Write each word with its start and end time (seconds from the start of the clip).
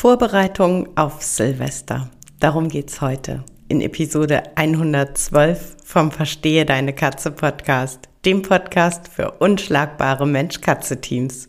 Vorbereitung 0.00 0.96
auf 0.96 1.22
Silvester. 1.22 2.08
Darum 2.38 2.68
geht's 2.68 3.00
heute 3.00 3.42
in 3.66 3.80
Episode 3.80 4.44
112 4.54 5.76
vom 5.84 6.12
Verstehe 6.12 6.64
deine 6.64 6.92
Katze 6.92 7.32
Podcast, 7.32 8.08
dem 8.24 8.42
Podcast 8.42 9.08
für 9.08 9.32
unschlagbare 9.40 10.24
Mensch-Katze-Teams. 10.24 11.48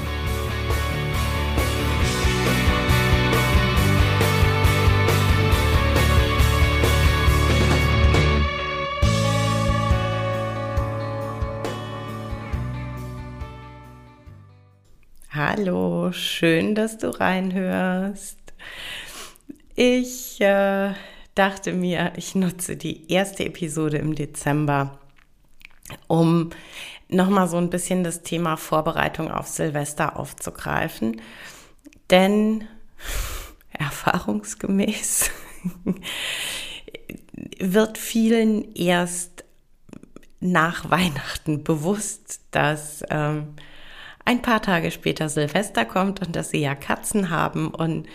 Hallo, 15.43 16.11
schön, 16.11 16.75
dass 16.75 16.99
du 16.99 17.09
reinhörst. 17.19 18.37
Ich 19.73 20.39
äh, 20.39 20.93
dachte 21.33 21.73
mir, 21.73 22.13
ich 22.15 22.35
nutze 22.35 22.77
die 22.77 23.11
erste 23.11 23.45
Episode 23.45 23.97
im 23.97 24.13
Dezember, 24.13 24.99
um 26.05 26.51
nochmal 27.09 27.47
so 27.47 27.57
ein 27.57 27.71
bisschen 27.71 28.03
das 28.03 28.21
Thema 28.21 28.55
Vorbereitung 28.55 29.31
auf 29.31 29.47
Silvester 29.47 30.19
aufzugreifen. 30.19 31.19
Denn 32.11 32.67
erfahrungsgemäß 33.71 35.31
wird 37.59 37.97
vielen 37.97 38.75
erst 38.75 39.43
nach 40.39 40.91
Weihnachten 40.91 41.63
bewusst, 41.63 42.41
dass 42.51 43.03
ähm, 43.09 43.55
ein 44.25 44.41
paar 44.41 44.61
Tage 44.61 44.91
später 44.91 45.29
Silvester 45.29 45.85
kommt 45.85 46.25
und 46.25 46.35
dass 46.35 46.49
sie 46.51 46.61
ja 46.61 46.75
Katzen 46.75 47.29
haben 47.29 47.69
und 47.69 48.07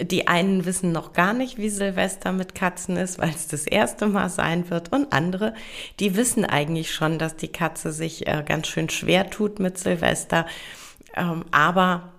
die 0.00 0.28
einen 0.28 0.64
wissen 0.64 0.92
noch 0.92 1.12
gar 1.12 1.32
nicht, 1.32 1.58
wie 1.58 1.68
Silvester 1.68 2.32
mit 2.32 2.54
Katzen 2.54 2.96
ist, 2.96 3.18
weil 3.18 3.30
es 3.30 3.48
das 3.48 3.66
erste 3.66 4.06
Mal 4.06 4.30
sein 4.30 4.70
wird. 4.70 4.92
Und 4.92 5.12
andere, 5.12 5.54
die 5.98 6.16
wissen 6.16 6.44
eigentlich 6.44 6.94
schon, 6.94 7.18
dass 7.18 7.36
die 7.36 7.48
Katze 7.48 7.92
sich 7.92 8.26
äh, 8.26 8.44
ganz 8.46 8.68
schön 8.68 8.88
schwer 8.88 9.28
tut 9.28 9.58
mit 9.58 9.78
Silvester. 9.78 10.46
Ähm, 11.16 11.44
aber 11.50 12.12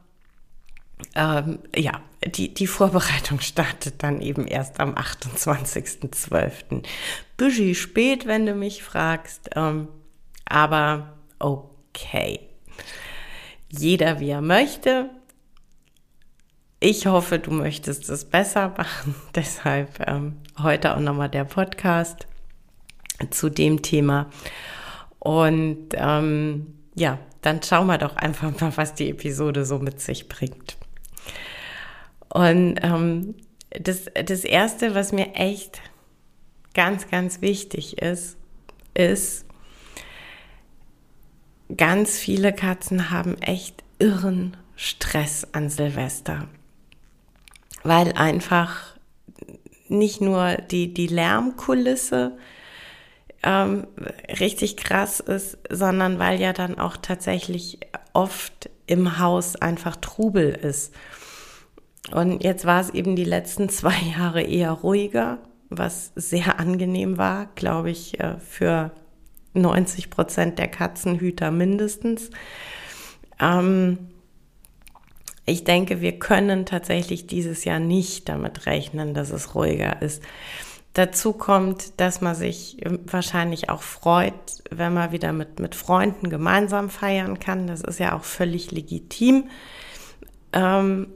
ähm, 1.15 1.59
ja, 1.75 2.01
die, 2.25 2.53
die 2.53 2.67
Vorbereitung 2.67 3.39
startet 3.41 4.03
dann 4.03 4.21
eben 4.21 4.47
erst 4.47 4.79
am 4.79 4.93
28.12. 4.93 6.83
Büschi 7.37 7.73
spät, 7.73 8.27
wenn 8.27 8.45
du 8.45 8.53
mich 8.53 8.83
fragst. 8.83 9.49
Ähm, 9.55 9.87
aber 10.45 11.13
okay 11.39 12.50
jeder 13.71 14.19
wie 14.19 14.29
er 14.29 14.41
möchte. 14.41 15.09
Ich 16.79 17.05
hoffe, 17.05 17.39
du 17.39 17.51
möchtest 17.51 18.09
es 18.09 18.25
besser 18.25 18.69
machen. 18.77 19.15
Deshalb 19.35 19.99
ähm, 20.07 20.37
heute 20.61 20.95
auch 20.95 20.99
nochmal 20.99 21.29
der 21.29 21.45
Podcast 21.45 22.27
zu 23.29 23.49
dem 23.49 23.81
Thema. 23.81 24.29
Und 25.19 25.89
ähm, 25.93 26.73
ja, 26.95 27.19
dann 27.41 27.61
schauen 27.61 27.87
wir 27.87 27.97
doch 27.97 28.15
einfach 28.15 28.59
mal, 28.59 28.75
was 28.75 28.95
die 28.95 29.09
Episode 29.09 29.65
so 29.65 29.79
mit 29.79 30.01
sich 30.01 30.27
bringt. 30.27 30.77
Und 32.29 32.79
ähm, 32.81 33.35
das, 33.69 34.05
das 34.25 34.43
Erste, 34.43 34.95
was 34.95 35.11
mir 35.11 35.35
echt 35.35 35.81
ganz, 36.73 37.09
ganz 37.09 37.41
wichtig 37.41 38.01
ist, 38.01 38.37
ist, 38.93 39.45
ganz 41.77 42.17
viele 42.17 42.53
Katzen 42.53 43.11
haben 43.11 43.37
echt 43.41 43.83
irren 43.99 44.57
Stress 44.75 45.47
an 45.51 45.69
Silvester, 45.69 46.47
weil 47.83 48.13
einfach 48.13 48.95
nicht 49.87 50.21
nur 50.21 50.55
die, 50.55 50.93
die 50.93 51.07
Lärmkulisse 51.07 52.37
ähm, 53.43 53.87
richtig 54.39 54.77
krass 54.77 55.19
ist, 55.19 55.57
sondern 55.69 56.19
weil 56.19 56.39
ja 56.39 56.53
dann 56.53 56.79
auch 56.79 56.97
tatsächlich 56.97 57.79
oft 58.13 58.69
im 58.87 59.19
Haus 59.19 59.55
einfach 59.55 59.95
Trubel 59.95 60.49
ist. 60.49 60.93
Und 62.11 62.43
jetzt 62.43 62.65
war 62.65 62.81
es 62.81 62.89
eben 62.91 63.15
die 63.15 63.23
letzten 63.25 63.69
zwei 63.69 63.97
Jahre 64.17 64.41
eher 64.41 64.71
ruhiger, 64.71 65.39
was 65.69 66.11
sehr 66.15 66.59
angenehm 66.59 67.17
war, 67.17 67.47
glaube 67.55 67.91
ich, 67.91 68.19
äh, 68.19 68.37
für 68.39 68.91
90 69.53 70.09
Prozent 70.09 70.59
der 70.59 70.67
Katzenhüter 70.67 71.51
mindestens. 71.51 72.29
Ähm, 73.39 73.97
ich 75.45 75.63
denke, 75.63 76.01
wir 76.01 76.19
können 76.19 76.65
tatsächlich 76.65 77.27
dieses 77.27 77.65
Jahr 77.65 77.79
nicht 77.79 78.29
damit 78.29 78.65
rechnen, 78.65 79.13
dass 79.13 79.31
es 79.31 79.55
ruhiger 79.55 80.01
ist. 80.01 80.23
Dazu 80.93 81.33
kommt, 81.33 81.99
dass 82.01 82.19
man 82.19 82.35
sich 82.35 82.77
wahrscheinlich 83.05 83.69
auch 83.69 83.81
freut, 83.81 84.33
wenn 84.69 84.93
man 84.93 85.13
wieder 85.13 85.31
mit, 85.31 85.59
mit 85.59 85.73
Freunden 85.73 86.29
gemeinsam 86.29 86.89
feiern 86.89 87.39
kann. 87.39 87.67
Das 87.67 87.81
ist 87.81 87.99
ja 87.99 88.15
auch 88.15 88.25
völlig 88.25 88.71
legitim. 88.71 89.45
Ähm, 90.51 91.07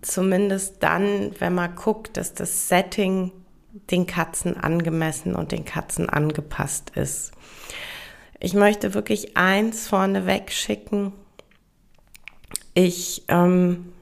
zumindest 0.00 0.82
dann, 0.82 1.32
wenn 1.38 1.54
man 1.54 1.74
guckt, 1.74 2.16
dass 2.16 2.32
das 2.32 2.68
Setting 2.68 3.32
den 3.72 4.06
Katzen 4.06 4.56
angemessen 4.56 5.34
und 5.34 5.52
den 5.52 5.64
Katzen 5.64 6.08
angepasst 6.08 6.90
ist. 6.94 7.32
Ich 8.40 8.54
möchte 8.54 8.94
wirklich 8.94 9.36
eins 9.36 9.88
vorneweg 9.88 10.50
schicken. 10.50 11.12
Ich, 12.74 13.24
ähm, 13.28 13.92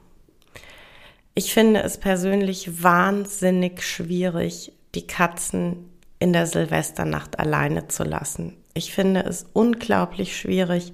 ich 1.35 1.53
finde 1.53 1.81
es 1.83 1.97
persönlich 1.97 2.83
wahnsinnig 2.83 3.83
schwierig, 3.83 4.71
die 4.95 5.05
Katzen 5.07 5.89
in 6.19 6.33
der 6.33 6.47
Silvesternacht 6.47 7.39
alleine 7.39 7.87
zu 7.87 8.03
lassen. 8.03 8.57
Ich 8.73 8.93
finde 8.93 9.23
es 9.23 9.45
unglaublich 9.53 10.37
schwierig. 10.37 10.93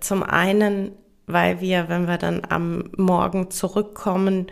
Zum 0.00 0.22
einen, 0.22 0.92
weil 1.26 1.60
wir, 1.60 1.88
wenn 1.88 2.06
wir 2.06 2.18
dann 2.18 2.42
am 2.48 2.90
Morgen 2.96 3.50
zurückkommen, 3.50 4.46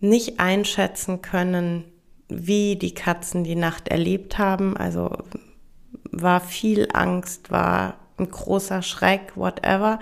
nicht 0.00 0.40
einschätzen 0.40 1.22
können, 1.22 1.84
wie 2.28 2.76
die 2.76 2.94
Katzen 2.94 3.44
die 3.44 3.54
Nacht 3.54 3.88
erlebt 3.88 4.38
haben. 4.38 4.76
Also 4.76 5.10
war 6.10 6.40
viel 6.40 6.88
Angst, 6.92 7.50
war 7.50 7.96
ein 8.18 8.30
großer 8.30 8.82
Schreck, 8.82 9.36
whatever. 9.36 9.98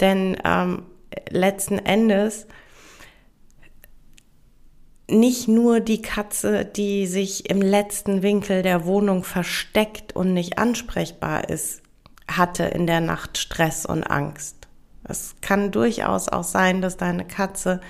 Denn 0.00 0.36
ähm, 0.44 0.82
letzten 1.30 1.78
Endes 1.78 2.46
nicht 5.08 5.46
nur 5.46 5.80
die 5.80 6.02
Katze, 6.02 6.64
die 6.64 7.06
sich 7.06 7.48
im 7.48 7.62
letzten 7.62 8.22
Winkel 8.22 8.62
der 8.62 8.86
Wohnung 8.86 9.22
versteckt 9.22 10.16
und 10.16 10.34
nicht 10.34 10.58
ansprechbar 10.58 11.48
ist, 11.48 11.82
hatte 12.28 12.64
in 12.64 12.86
der 12.86 13.00
Nacht 13.00 13.38
Stress 13.38 13.86
und 13.86 14.02
Angst. 14.02 14.66
Es 15.04 15.36
kann 15.40 15.70
durchaus 15.70 16.28
auch 16.28 16.42
sein, 16.42 16.82
dass 16.82 16.96
deine 16.96 17.24
Katze 17.24 17.80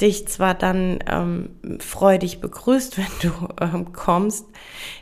dich 0.00 0.26
zwar 0.26 0.54
dann 0.54 0.98
ähm, 1.06 1.50
freudig 1.78 2.40
begrüßt, 2.40 2.98
wenn 2.98 3.30
du 3.30 3.48
ähm, 3.60 3.92
kommst, 3.92 4.46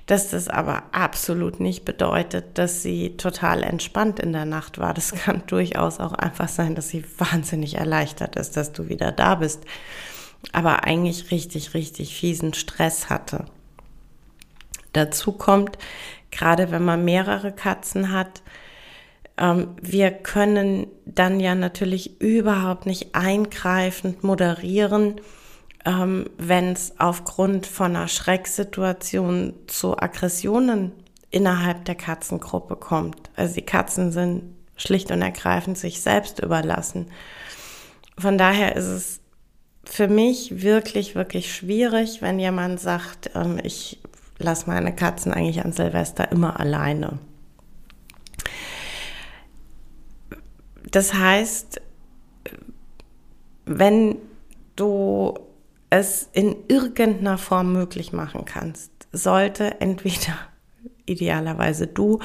dass 0.07 0.31
das 0.31 0.49
aber 0.49 0.85
absolut 0.93 1.61
nicht 1.61 1.85
bedeutet, 1.85 2.59
dass 2.59 2.83
sie 2.83 3.17
total 3.17 3.63
entspannt 3.63 4.21
in 4.21 4.33
der 4.33 4.45
Nacht 4.45 4.79
war. 4.79 4.95
Das 4.95 5.13
kann 5.13 5.43
durchaus 5.47 6.01
auch 6.01 6.13
einfach 6.13 6.49
sein, 6.49 6.75
dass 6.75 6.89
sie 6.89 7.05
wahnsinnig 7.19 7.77
erleichtert 7.77 8.37
ist, 8.37 8.57
dass 8.57 8.73
du 8.73 8.89
wieder 8.89 9.13
da 9.13 9.37
bist, 9.37 9.65
aber 10.53 10.85
eigentlich 10.85 11.31
richtig, 11.31 11.75
richtig 11.75 12.15
fiesen 12.15 12.53
Stress 12.53 13.09
hatte. 13.09 13.47
Dazu 14.93 15.33
kommt, 15.33 15.79
gerade 16.31 16.71
wenn 16.71 16.85
man 16.85 17.05
mehrere 17.05 17.53
Katzen 17.53 18.13
hat, 18.13 18.43
wir 19.37 20.11
können 20.11 20.87
dann 21.05 21.41
ja 21.41 21.55
natürlich 21.55 22.21
überhaupt 22.21 22.87
nicht 22.87 23.15
eingreifend 23.15 24.23
moderieren, 24.23 25.21
ähm, 25.85 26.27
wenn 26.39 26.73
es 26.73 26.95
aufgrund 26.99 27.67
von 27.67 27.97
einer 27.97 28.09
Schrecksituation 28.09 29.55
zu 29.67 29.99
Aggressionen 29.99 30.93
innerhalb 31.31 31.85
der 31.87 31.95
Katzengruppe 31.95 32.77
kommt. 32.77 33.31
Also 33.35 33.55
die 33.55 33.63
Katzen 33.63 34.13
sind 34.13 34.55
schlicht 34.77 35.11
und 35.11 35.23
ergreifend 35.23 35.79
sich 35.79 36.01
selbst 36.01 36.41
überlassen. 36.41 37.11
Von 38.19 38.39
daher 38.39 38.77
ist 38.77 38.87
es 38.87 39.21
für 39.85 40.09
mich 40.09 40.63
wirklich, 40.63 41.15
wirklich 41.15 41.55
schwierig, 41.55 42.23
wenn 42.23 42.39
jemand 42.39 42.81
sagt, 42.81 43.31
ähm, 43.35 43.59
ich 43.63 43.99
lasse 44.39 44.69
meine 44.69 44.95
Katzen 44.95 45.33
eigentlich 45.33 45.65
an 45.65 45.73
Silvester 45.73 46.31
immer 46.31 46.61
alleine. 46.61 47.19
Das 50.93 51.15
heißt, 51.15 51.81
wenn 53.65 54.19
du 54.77 55.35
es 55.91 56.29
in 56.33 56.57
irgendeiner 56.69 57.39
Form 57.39 57.73
möglich 57.73 58.13
machen 58.13 58.45
kannst, 58.45 58.91
sollte 59.11 59.81
entweder 59.81 60.39
idealerweise 61.07 61.87
du, 61.87 62.21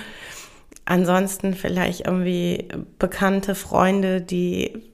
ansonsten 0.85 1.53
vielleicht 1.53 2.01
irgendwie 2.01 2.67
bekannte 2.99 3.55
Freunde, 3.55 4.21
die 4.21 4.91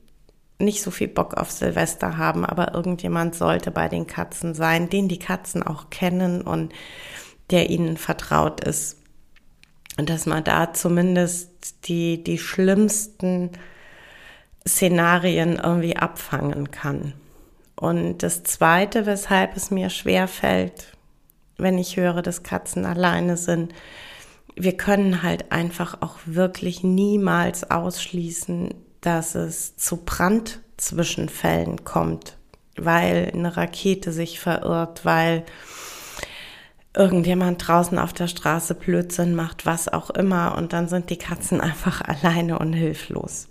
nicht 0.60 0.82
so 0.82 0.92
viel 0.92 1.08
Bock 1.08 1.36
auf 1.36 1.52
Silvester 1.52 2.18
haben, 2.18 2.46
aber 2.46 2.74
irgendjemand 2.74 3.36
sollte 3.36 3.72
bei 3.72 3.90
den 3.90 4.08
Katzen 4.08 4.54
sein, 4.54 4.90
den 4.90 5.08
die 5.08 5.20
Katzen 5.20 5.62
auch 5.62 5.90
kennen 5.90 6.42
und 6.42 6.74
der 7.50 7.70
ihnen 7.70 7.98
vertraut 7.98 8.64
ist. 8.64 9.03
Und 9.98 10.10
dass 10.10 10.26
man 10.26 10.44
da 10.44 10.74
zumindest 10.74 11.88
die, 11.88 12.24
die 12.24 12.38
schlimmsten 12.38 13.52
Szenarien 14.68 15.60
irgendwie 15.64 15.98
abfangen 15.98 16.72
kann. 16.72 17.14
Und 17.76 18.20
das 18.20 18.44
Zweite, 18.44 19.06
weshalb 19.06 19.56
es 19.56 19.72
mir 19.72 19.90
schwer 19.90 20.28
fällt, 20.28 20.94
wenn 21.58 21.78
ich 21.78 21.98
höre, 21.98 22.22
dass 22.22 22.44
Katzen 22.44 22.86
alleine 22.86 23.38
sind, 23.38 23.74
wir 24.56 24.78
können 24.78 25.24
halt 25.24 25.52
einfach 25.52 26.02
auch 26.02 26.18
wirklich 26.26 26.84
niemals 26.84 27.70
ausschließen, 27.70 28.74
dass 29.02 29.36
es 29.36 29.76
zu 29.76 29.98
Brandzwischenfällen 29.98 31.84
kommt, 31.84 32.38
weil 32.78 33.32
eine 33.34 33.58
Rakete 33.58 34.12
sich 34.12 34.40
verirrt, 34.40 35.06
weil 35.06 35.44
irgendjemand 36.96 37.68
draußen 37.68 37.98
auf 37.98 38.14
der 38.14 38.28
Straße 38.28 38.76
Blödsinn 38.76 39.36
macht, 39.36 39.66
was 39.66 39.88
auch 39.88 40.10
immer, 40.12 40.56
und 40.58 40.74
dann 40.74 40.88
sind 40.88 41.10
die 41.10 41.18
Katzen 41.18 41.62
einfach 41.62 42.02
alleine 42.02 42.60
und 42.60 42.74
hilflos. 42.74 43.48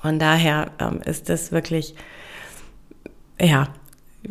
Von 0.00 0.18
daher 0.18 0.70
ähm, 0.78 1.00
ist 1.02 1.30
es 1.30 1.50
wirklich, 1.50 1.94
ja, 3.40 3.68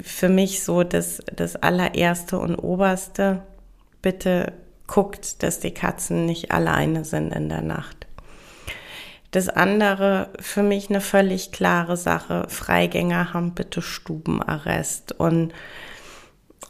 für 0.02 0.30
mich 0.30 0.64
so 0.64 0.84
das, 0.84 1.22
das 1.36 1.56
allererste 1.56 2.38
und 2.40 2.56
oberste. 2.56 3.44
Bitte 4.02 4.54
guckt, 4.88 5.42
dass 5.44 5.60
die 5.60 5.74
Katzen 5.74 6.26
nicht 6.26 6.52
alleine 6.52 7.06
sind 7.06 7.32
in 7.34 7.50
der 7.50 7.62
Nacht. 7.62 8.08
Das 9.32 9.50
andere, 9.50 10.30
für 10.40 10.62
mich 10.62 10.90
eine 10.90 11.02
völlig 11.02 11.52
klare 11.52 11.98
Sache, 11.98 12.46
Freigänger 12.50 13.34
haben 13.34 13.56
bitte 13.56 13.82
Stubenarrest 13.82 15.14
und 15.14 15.54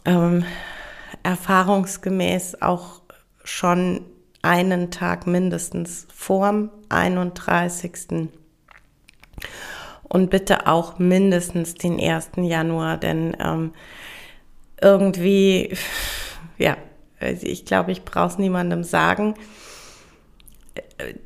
ähm, 0.06 0.46
erfahrungsgemäß 1.24 2.62
auch 2.62 3.02
schon 3.44 4.02
einen 4.42 4.92
Tag 4.92 5.26
mindestens 5.26 6.06
vorm 6.14 6.70
31 6.90 8.30
und 10.04 10.30
bitte 10.30 10.68
auch 10.68 11.00
mindestens 11.00 11.76
den 11.76 12.00
1. 12.00 12.32
Januar, 12.38 12.98
denn 12.98 13.36
ähm, 13.40 13.74
irgendwie, 14.82 15.76
ja, 16.58 16.78
ich 17.20 17.66
glaube, 17.66 17.92
ich 17.92 18.04
brauche 18.04 18.28
es 18.28 18.38
niemandem 18.38 18.84
sagen. 18.84 19.36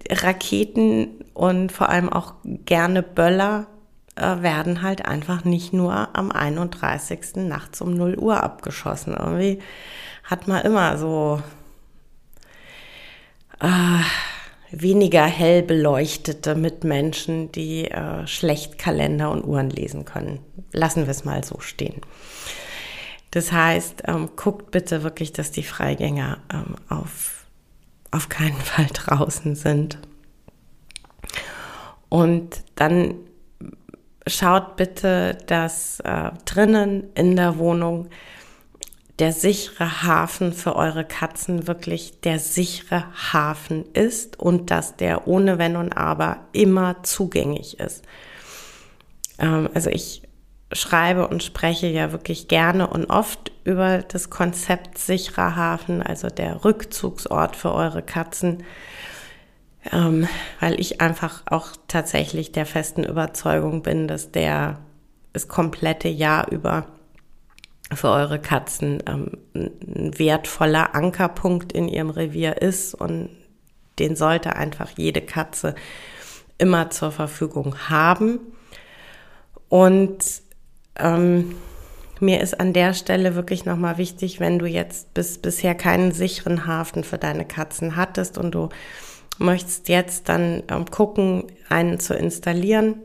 Raketen 0.09 1.25
und 1.33 1.71
vor 1.71 1.89
allem 1.89 2.09
auch 2.09 2.35
gerne 2.43 3.01
Böller 3.03 3.65
äh, 3.65 3.76
werden 4.21 4.81
halt 4.81 5.05
einfach 5.05 5.43
nicht 5.43 5.73
nur 5.73 6.15
am 6.15 6.31
31. 6.31 7.35
nachts 7.35 7.81
um 7.81 7.93
0 7.93 8.17
Uhr 8.17 8.43
abgeschossen. 8.43 9.15
Irgendwie 9.17 9.59
hat 10.23 10.47
man 10.47 10.63
immer 10.63 10.97
so 10.97 11.41
äh, 13.59 14.01
weniger 14.71 15.25
hell 15.25 15.63
beleuchtete 15.63 16.55
Mitmenschen, 16.55 17.51
die 17.51 17.85
äh, 17.85 18.27
schlecht 18.27 18.77
Kalender 18.77 19.31
und 19.31 19.43
Uhren 19.45 19.69
lesen 19.69 20.05
können. 20.05 20.39
Lassen 20.71 21.05
wir 21.05 21.11
es 21.11 21.25
mal 21.25 21.43
so 21.43 21.59
stehen. 21.59 22.01
Das 23.31 23.51
heißt, 23.51 24.03
ähm, 24.07 24.29
guckt 24.35 24.71
bitte 24.71 25.03
wirklich, 25.03 25.33
dass 25.33 25.51
die 25.51 25.63
Freigänger 25.63 26.39
ähm, 26.53 26.75
auf, 26.89 27.45
auf 28.11 28.29
keinen 28.29 28.59
Fall 28.59 28.87
draußen 28.93 29.55
sind. 29.55 29.97
Und 32.09 32.63
dann 32.75 33.15
schaut 34.27 34.75
bitte, 34.75 35.37
dass 35.47 35.99
äh, 36.01 36.31
drinnen 36.45 37.11
in 37.15 37.35
der 37.35 37.57
Wohnung 37.57 38.09
der 39.19 39.31
sichere 39.31 40.03
Hafen 40.03 40.53
für 40.53 40.75
eure 40.75 41.03
Katzen 41.03 41.67
wirklich 41.67 42.21
der 42.21 42.37
sichere 42.39 43.05
Hafen 43.33 43.85
ist 43.93 44.39
und 44.39 44.69
dass 44.69 44.95
der 44.95 45.27
ohne 45.27 45.57
Wenn 45.57 45.75
und 45.75 45.93
Aber 45.93 46.45
immer 46.51 47.03
zugänglich 47.03 47.79
ist. 47.79 48.03
Ähm, 49.39 49.69
also 49.73 49.89
ich 49.89 50.21
schreibe 50.71 51.27
und 51.27 51.43
spreche 51.43 51.87
ja 51.87 52.11
wirklich 52.11 52.47
gerne 52.47 52.87
und 52.87 53.09
oft 53.09 53.51
über 53.63 53.99
das 53.99 54.29
Konzept 54.29 54.97
sicherer 54.97 55.55
Hafen, 55.55 56.03
also 56.03 56.27
der 56.27 56.65
Rückzugsort 56.65 57.55
für 57.55 57.73
eure 57.73 58.01
Katzen, 58.01 58.63
ähm, 59.91 60.27
weil 60.59 60.79
ich 60.79 61.01
einfach 61.01 61.43
auch 61.47 61.69
tatsächlich 61.87 62.51
der 62.51 62.65
festen 62.65 63.03
Überzeugung 63.03 63.83
bin, 63.83 64.07
dass 64.07 64.31
der 64.31 64.79
das 65.33 65.47
komplette 65.47 66.07
Jahr 66.07 66.51
über 66.51 66.87
für 67.93 68.09
eure 68.09 68.39
Katzen 68.39 69.01
ähm, 69.07 69.37
ein 69.53 70.17
wertvoller 70.19 70.93
Ankerpunkt 70.93 71.71
in 71.71 71.87
ihrem 71.87 72.09
Revier 72.09 72.61
ist 72.61 72.93
und 72.93 73.29
den 73.99 74.15
sollte 74.15 74.55
einfach 74.55 74.91
jede 74.97 75.21
Katze 75.21 75.73
immer 76.57 76.89
zur 76.89 77.11
Verfügung 77.11 77.89
haben. 77.89 78.39
Und 79.69 80.23
ähm, 80.97 81.55
mir 82.19 82.41
ist 82.41 82.59
an 82.59 82.73
der 82.73 82.93
Stelle 82.93 83.35
wirklich 83.35 83.65
nochmal 83.65 83.97
wichtig, 83.97 84.39
wenn 84.39 84.59
du 84.59 84.65
jetzt 84.65 85.13
bis 85.13 85.37
bisher 85.37 85.75
keinen 85.75 86.11
sicheren 86.11 86.65
Hafen 86.65 87.03
für 87.03 87.17
deine 87.17 87.45
Katzen 87.45 87.95
hattest 87.95 88.37
und 88.37 88.51
du 88.51 88.69
möchtest 89.39 89.89
jetzt 89.89 90.29
dann 90.29 90.63
ähm, 90.69 90.85
gucken, 90.85 91.45
einen 91.69 91.99
zu 91.99 92.13
installieren, 92.13 92.95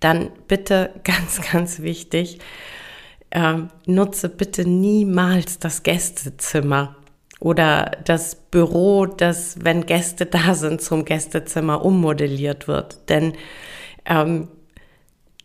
dann 0.00 0.30
bitte 0.48 0.90
ganz, 1.04 1.40
ganz 1.50 1.80
wichtig, 1.80 2.38
ähm, 3.30 3.68
nutze 3.86 4.28
bitte 4.28 4.68
niemals 4.68 5.58
das 5.58 5.82
Gästezimmer 5.82 6.96
oder 7.40 7.92
das 8.04 8.36
Büro, 8.36 9.06
das, 9.06 9.64
wenn 9.64 9.86
Gäste 9.86 10.26
da 10.26 10.54
sind, 10.54 10.80
zum 10.80 11.04
Gästezimmer 11.04 11.84
ummodelliert 11.84 12.68
wird. 12.68 13.08
Denn 13.08 13.32
ähm, 14.04 14.48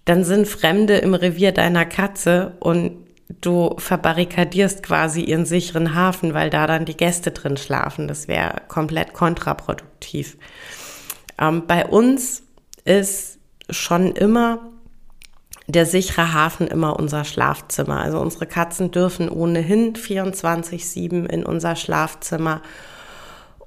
dann 0.05 0.23
sind 0.23 0.47
Fremde 0.47 0.97
im 0.97 1.13
Revier 1.13 1.51
deiner 1.51 1.85
Katze 1.85 2.55
und 2.59 3.06
du 3.29 3.75
verbarrikadierst 3.77 4.83
quasi 4.83 5.21
ihren 5.21 5.45
sicheren 5.45 5.95
Hafen, 5.95 6.33
weil 6.33 6.49
da 6.49 6.67
dann 6.67 6.85
die 6.85 6.97
Gäste 6.97 7.31
drin 7.31 7.57
schlafen. 7.57 8.07
Das 8.07 8.27
wäre 8.27 8.61
komplett 8.67 9.13
kontraproduktiv. 9.13 10.37
Ähm, 11.39 11.63
bei 11.67 11.85
uns 11.85 12.43
ist 12.85 13.39
schon 13.69 14.13
immer 14.13 14.59
der 15.67 15.85
sichere 15.85 16.33
Hafen 16.33 16.67
immer 16.67 16.97
unser 16.97 17.25
Schlafzimmer. 17.25 17.99
Also 17.99 18.19
unsere 18.19 18.45
Katzen 18.45 18.91
dürfen 18.91 19.27
ohnehin 19.27 19.93
24-7 19.93 21.25
in 21.25 21.45
unser 21.45 21.75
Schlafzimmer. 21.75 22.61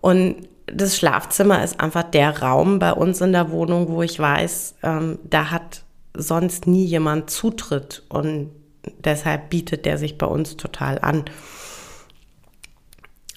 Und 0.00 0.48
das 0.66 0.96
Schlafzimmer 0.96 1.62
ist 1.62 1.78
einfach 1.78 2.04
der 2.04 2.40
Raum 2.40 2.78
bei 2.78 2.92
uns 2.92 3.20
in 3.20 3.32
der 3.32 3.50
Wohnung, 3.50 3.88
wo 3.88 4.02
ich 4.02 4.18
weiß, 4.18 4.76
ähm, 4.82 5.18
da 5.24 5.50
hat 5.50 5.82
sonst 6.14 6.66
nie 6.66 6.86
jemand 6.86 7.28
Zutritt. 7.28 8.02
Und 8.08 8.50
deshalb 8.98 9.50
bietet 9.50 9.84
der 9.86 9.98
sich 9.98 10.18
bei 10.18 10.26
uns 10.26 10.56
total 10.56 10.98
an 10.98 11.24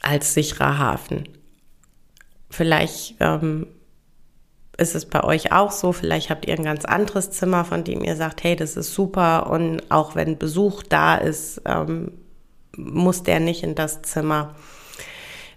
als 0.02 0.34
sicherer 0.34 0.78
Hafen. 0.78 1.28
Vielleicht 2.50 3.16
ähm, 3.20 3.68
ist 4.78 4.96
es 4.96 5.06
bei 5.06 5.24
euch 5.24 5.52
auch 5.52 5.72
so, 5.72 5.92
vielleicht 5.92 6.30
habt 6.30 6.46
ihr 6.46 6.56
ein 6.56 6.64
ganz 6.64 6.86
anderes 6.86 7.32
Zimmer, 7.32 7.66
von 7.66 7.84
dem 7.84 8.04
ihr 8.04 8.16
sagt, 8.16 8.44
hey, 8.44 8.56
das 8.56 8.76
ist 8.76 8.94
super 8.94 9.50
und 9.50 9.82
auch 9.90 10.16
wenn 10.16 10.38
Besuch 10.38 10.84
da 10.84 11.16
ist, 11.16 11.62
ähm, 11.66 12.12
muss 12.76 13.24
der 13.24 13.40
nicht 13.40 13.64
in 13.64 13.76
das 13.76 14.02
Zimmer. 14.02 14.56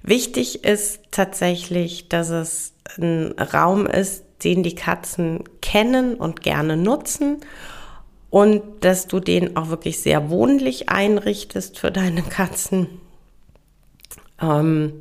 Wichtig 0.03 0.65
ist 0.65 1.01
tatsächlich, 1.11 2.09
dass 2.09 2.29
es 2.31 2.75
ein 2.99 3.33
Raum 3.39 3.87
ist, 3.87 4.25
den 4.45 4.63
die 4.63 4.75
Katzen 4.75 5.45
kennen 5.63 6.15
und 6.15 6.43
gerne 6.43 6.77
nutzen 6.77 7.39
und 8.37 8.85
dass 8.85 9.07
du 9.07 9.19
den 9.19 9.57
auch 9.57 9.71
wirklich 9.71 9.99
sehr 9.99 10.29
wohnlich 10.29 10.91
einrichtest 10.91 11.79
für 11.79 11.91
deine 11.91 12.21
Katzen. 12.21 12.87
Ähm, 14.43 14.93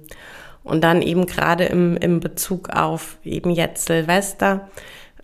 und 0.63 0.85
dann 0.85 1.01
eben 1.01 1.25
gerade 1.25 1.65
im, 1.65 1.97
im 1.97 2.21
Bezug 2.21 2.69
auf 2.69 3.17
eben 3.25 3.49
jetzt 3.49 3.87
Silvester, 3.87 4.69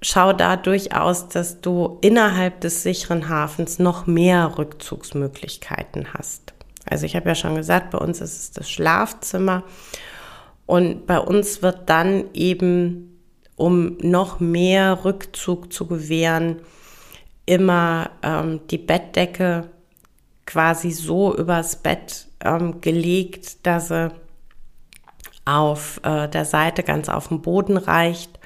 schau 0.01 0.33
da 0.33 0.57
durchaus, 0.57 1.29
dass 1.29 1.61
du 1.61 1.99
innerhalb 2.01 2.59
des 2.59 2.83
sicheren 2.83 3.29
Hafens 3.29 3.79
noch 3.79 4.07
mehr 4.07 4.57
Rückzugsmöglichkeiten 4.57 6.13
hast. 6.13 6.53
Also 6.83 7.05
ich 7.05 7.15
habe 7.15 7.29
ja 7.29 7.35
schon 7.35 7.55
gesagt, 7.55 7.91
bei 7.91 7.97
uns 7.97 8.19
ist 8.19 8.37
es 8.37 8.51
das 8.51 8.69
Schlafzimmer 8.69 9.63
und 10.65 11.05
bei 11.07 11.19
uns 11.19 11.61
wird 11.61 11.89
dann 11.89 12.25
eben, 12.33 13.21
um 13.55 13.95
noch 13.99 14.41
mehr 14.41 15.05
Rückzug 15.05 15.71
zu 15.71 15.87
gewähren, 15.87 16.57
immer 17.45 18.09
ähm, 18.21 18.61
die 18.69 18.77
Bettdecke 18.77 19.69
quasi 20.45 20.91
so 20.91 21.35
übers 21.35 21.77
Bett 21.77 22.27
ähm, 22.43 22.81
gelegt, 22.81 23.65
dass 23.65 23.89
sie 23.89 24.11
auf 25.45 25.99
äh, 26.03 26.27
der 26.27 26.45
Seite 26.45 26.83
ganz 26.83 27.09
auf 27.09 27.29
dem 27.29 27.41
Boden 27.41 27.77
reicht, 27.77 28.39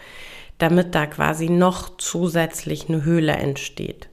damit 0.57 0.95
da 0.95 1.05
quasi 1.05 1.49
noch 1.49 1.97
zusätzlich 1.97 2.89
eine 2.89 3.03
Höhle 3.03 3.33
entsteht. 3.33 4.07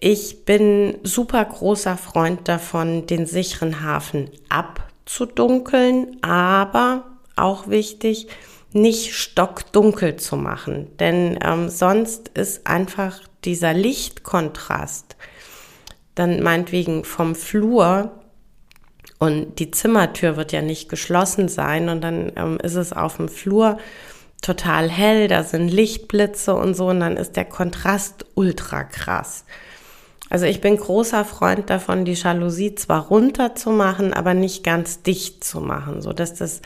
Ich 0.00 0.44
bin 0.44 0.98
super 1.02 1.44
großer 1.44 1.96
Freund 1.96 2.46
davon, 2.46 3.06
den 3.06 3.24
sicheren 3.24 3.82
Hafen 3.82 4.28
abzudunkeln, 4.50 6.18
aber 6.22 7.04
auch 7.36 7.68
wichtig, 7.68 8.28
nicht 8.74 9.14
stockdunkel 9.14 10.16
zu 10.16 10.36
machen, 10.36 10.96
denn 10.98 11.38
ähm, 11.42 11.68
sonst 11.68 12.28
ist 12.28 12.66
einfach 12.66 13.20
dieser 13.44 13.72
Lichtkontrast 13.72 15.16
dann 16.14 16.42
meinetwegen 16.42 17.04
vom 17.04 17.34
Flur 17.34 18.10
und 19.18 19.58
die 19.58 19.70
Zimmertür 19.70 20.36
wird 20.36 20.52
ja 20.52 20.62
nicht 20.62 20.88
geschlossen 20.88 21.48
sein 21.48 21.88
und 21.88 22.02
dann 22.02 22.32
ähm, 22.36 22.58
ist 22.62 22.74
es 22.74 22.92
auf 22.92 23.16
dem 23.16 23.28
Flur 23.28 23.78
total 24.42 24.90
hell, 24.90 25.28
da 25.28 25.42
sind 25.42 25.68
Lichtblitze 25.68 26.54
und 26.54 26.74
so 26.74 26.88
und 26.88 27.00
dann 27.00 27.16
ist 27.16 27.36
der 27.36 27.46
Kontrast 27.46 28.26
ultra 28.34 28.84
krass. 28.84 29.44
Also 30.30 30.46
ich 30.46 30.60
bin 30.60 30.76
großer 30.76 31.24
Freund 31.24 31.70
davon, 31.70 32.04
die 32.04 32.14
Jalousie 32.14 32.74
zwar 32.74 33.06
runter 33.06 33.54
zu 33.54 33.70
machen, 33.70 34.12
aber 34.12 34.34
nicht 34.34 34.64
ganz 34.64 35.02
dicht 35.02 35.44
zu 35.44 35.60
machen, 35.60 36.02
so 36.02 36.12
dass 36.12 36.34
das 36.34 36.60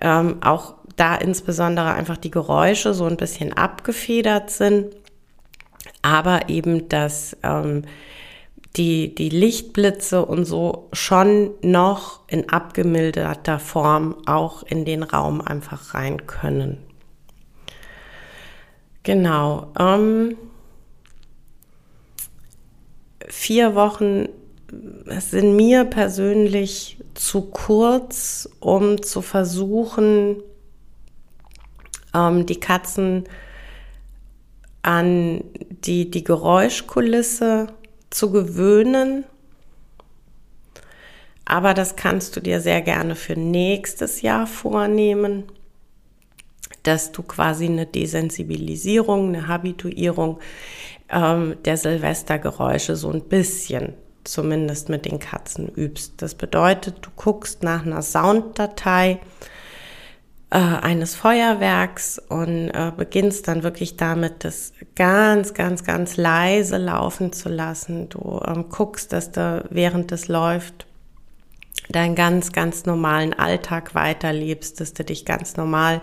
ähm, 0.00 0.38
auch 0.42 0.75
da 0.96 1.14
insbesondere 1.14 1.92
einfach 1.92 2.16
die 2.16 2.30
Geräusche 2.30 2.94
so 2.94 3.04
ein 3.04 3.16
bisschen 3.16 3.52
abgefedert 3.52 4.50
sind, 4.50 4.96
aber 6.02 6.48
eben 6.48 6.88
dass 6.88 7.36
ähm, 7.42 7.82
die, 8.76 9.14
die 9.14 9.28
Lichtblitze 9.28 10.24
und 10.24 10.44
so 10.44 10.88
schon 10.92 11.50
noch 11.62 12.20
in 12.28 12.48
abgemilderter 12.50 13.58
Form 13.58 14.16
auch 14.26 14.62
in 14.62 14.84
den 14.84 15.02
Raum 15.02 15.40
einfach 15.40 15.94
rein 15.94 16.26
können. 16.26 16.78
Genau. 19.02 19.72
Ähm, 19.78 20.36
vier 23.28 23.74
Wochen 23.74 24.28
sind 25.08 25.56
mir 25.56 25.84
persönlich 25.84 26.98
zu 27.14 27.42
kurz, 27.42 28.48
um 28.60 29.02
zu 29.02 29.22
versuchen, 29.22 30.42
ähm, 32.16 32.46
die 32.46 32.60
Katzen 32.60 33.24
an 34.82 35.42
die, 35.84 36.10
die 36.10 36.24
Geräuschkulisse 36.24 37.66
zu 38.10 38.30
gewöhnen. 38.30 39.24
Aber 41.44 41.74
das 41.74 41.96
kannst 41.96 42.36
du 42.36 42.40
dir 42.40 42.60
sehr 42.60 42.82
gerne 42.82 43.14
für 43.14 43.34
nächstes 43.34 44.22
Jahr 44.22 44.46
vornehmen, 44.46 45.44
dass 46.82 47.12
du 47.12 47.22
quasi 47.22 47.66
eine 47.66 47.86
Desensibilisierung, 47.86 49.28
eine 49.28 49.48
Habituierung 49.48 50.38
ähm, 51.08 51.56
der 51.64 51.76
Silvestergeräusche 51.76 52.96
so 52.96 53.10
ein 53.10 53.22
bisschen 53.22 53.94
zumindest 54.24 54.88
mit 54.88 55.04
den 55.04 55.18
Katzen 55.18 55.68
übst. 55.68 56.14
Das 56.18 56.34
bedeutet, 56.34 56.96
du 57.02 57.10
guckst 57.14 57.62
nach 57.62 57.86
einer 57.86 58.02
Sounddatei, 58.02 59.20
äh, 60.50 60.58
eines 60.58 61.14
Feuerwerks 61.14 62.20
und 62.28 62.70
äh, 62.70 62.92
beginnst 62.96 63.48
dann 63.48 63.62
wirklich 63.62 63.96
damit, 63.96 64.44
das 64.44 64.72
ganz, 64.94 65.54
ganz, 65.54 65.84
ganz 65.84 66.16
leise 66.16 66.76
laufen 66.76 67.32
zu 67.32 67.48
lassen. 67.48 68.08
Du 68.08 68.40
ähm, 68.46 68.68
guckst, 68.68 69.12
dass 69.12 69.32
du 69.32 69.64
während 69.70 70.12
es 70.12 70.28
läuft 70.28 70.86
deinen 71.88 72.14
ganz, 72.14 72.52
ganz 72.52 72.86
normalen 72.86 73.32
Alltag 73.32 73.94
weiterlebst, 73.94 74.80
dass 74.80 74.92
du 74.92 75.04
dich 75.04 75.24
ganz 75.24 75.56
normal 75.56 76.02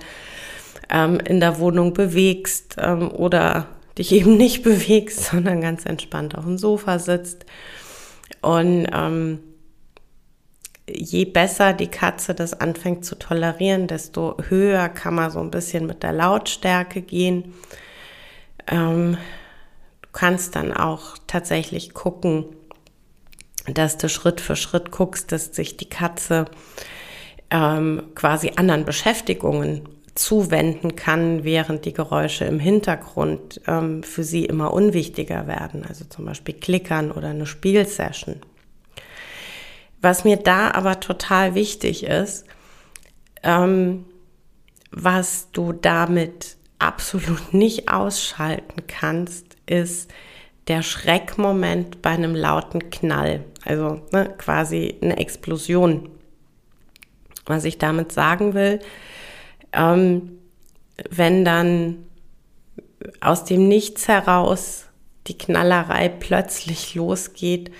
ähm, 0.89 1.19
in 1.19 1.39
der 1.39 1.59
Wohnung 1.59 1.93
bewegst 1.93 2.75
ähm, 2.77 3.11
oder 3.11 3.67
dich 3.97 4.11
eben 4.13 4.37
nicht 4.37 4.63
bewegst, 4.63 5.25
sondern 5.25 5.61
ganz 5.61 5.85
entspannt 5.85 6.37
auf 6.37 6.45
dem 6.45 6.57
Sofa 6.57 6.99
sitzt. 6.99 7.45
Und 8.41 8.87
ähm, 8.93 9.39
je 10.87 11.25
besser 11.25 11.73
die 11.73 11.87
Katze 11.87 12.33
das 12.35 12.59
anfängt 12.59 13.05
zu 13.05 13.15
tolerieren, 13.15 13.87
desto 13.87 14.37
höher 14.49 14.89
kann 14.89 15.15
man 15.15 15.31
so 15.31 15.39
ein 15.39 15.51
bisschen 15.51 15.85
mit 15.85 16.03
der 16.03 16.13
Lautstärke 16.13 17.01
gehen. 17.01 17.53
Ähm, 18.67 19.17
du 20.01 20.09
kannst 20.11 20.55
dann 20.55 20.73
auch 20.73 21.17
tatsächlich 21.27 21.93
gucken, 21.93 22.45
dass 23.65 23.97
du 23.97 24.09
Schritt 24.09 24.41
für 24.41 24.55
Schritt 24.55 24.91
guckst, 24.91 25.31
dass 25.31 25.55
sich 25.55 25.77
die 25.77 25.89
Katze 25.89 26.45
ähm, 27.49 28.03
quasi 28.15 28.51
anderen 28.55 28.83
Beschäftigungen 28.83 29.87
zuwenden 30.15 30.95
kann, 30.95 31.43
während 31.43 31.85
die 31.85 31.93
Geräusche 31.93 32.45
im 32.45 32.59
Hintergrund 32.59 33.61
ähm, 33.67 34.03
für 34.03 34.23
sie 34.23 34.45
immer 34.45 34.73
unwichtiger 34.73 35.47
werden. 35.47 35.85
Also 35.87 36.05
zum 36.05 36.25
Beispiel 36.25 36.55
Klickern 36.55 37.11
oder 37.11 37.29
eine 37.29 37.45
Spielsession. 37.45 38.41
Was 40.03 40.25
mir 40.25 40.35
da 40.35 40.69
aber 40.71 40.99
total 40.99 41.55
wichtig 41.55 42.03
ist, 42.03 42.43
ähm, 43.41 44.03
was 44.91 45.47
du 45.53 45.71
damit 45.71 46.57
absolut 46.77 47.53
nicht 47.53 47.87
ausschalten 47.87 48.85
kannst, 48.85 49.55
ist 49.65 50.11
der 50.67 50.83
Schreckmoment 50.83 52.01
bei 52.01 52.09
einem 52.09 52.35
lauten 52.35 52.89
Knall. 52.89 53.45
Also 53.63 54.01
ne, 54.11 54.33
quasi 54.37 54.97
eine 55.01 55.15
Explosion. 55.17 56.09
Was 57.45 57.63
ich 57.63 57.77
damit 57.77 58.11
sagen 58.11 58.53
will, 58.53 58.81
ähm, 59.71 60.37
wenn 61.09 61.45
dann 61.45 62.05
aus 63.21 63.45
dem 63.45 63.69
Nichts 63.69 64.09
heraus 64.09 64.85
die 65.27 65.37
Knallerei 65.37 66.09
plötzlich 66.09 66.93
losgeht, 66.93 67.71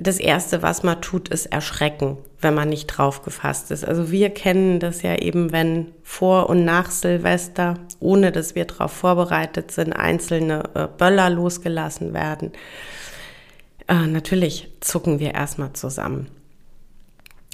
das 0.00 0.18
Erste, 0.18 0.62
was 0.62 0.82
man 0.82 1.02
tut, 1.02 1.28
ist 1.28 1.46
erschrecken, 1.46 2.16
wenn 2.40 2.54
man 2.54 2.70
nicht 2.70 2.86
drauf 2.86 3.22
gefasst 3.22 3.70
ist. 3.70 3.84
Also 3.84 4.10
wir 4.10 4.30
kennen 4.30 4.80
das 4.80 5.02
ja 5.02 5.16
eben, 5.16 5.52
wenn 5.52 5.88
vor 6.02 6.48
und 6.48 6.64
nach 6.64 6.90
Silvester, 6.90 7.74
ohne 8.00 8.32
dass 8.32 8.54
wir 8.54 8.64
darauf 8.64 8.92
vorbereitet 8.92 9.70
sind, 9.70 9.92
einzelne 9.92 10.64
äh, 10.74 10.88
Böller 10.96 11.28
losgelassen 11.28 12.14
werden. 12.14 12.52
Äh, 13.88 14.06
natürlich 14.06 14.68
zucken 14.80 15.18
wir 15.20 15.34
erstmal 15.34 15.74
zusammen. 15.74 16.28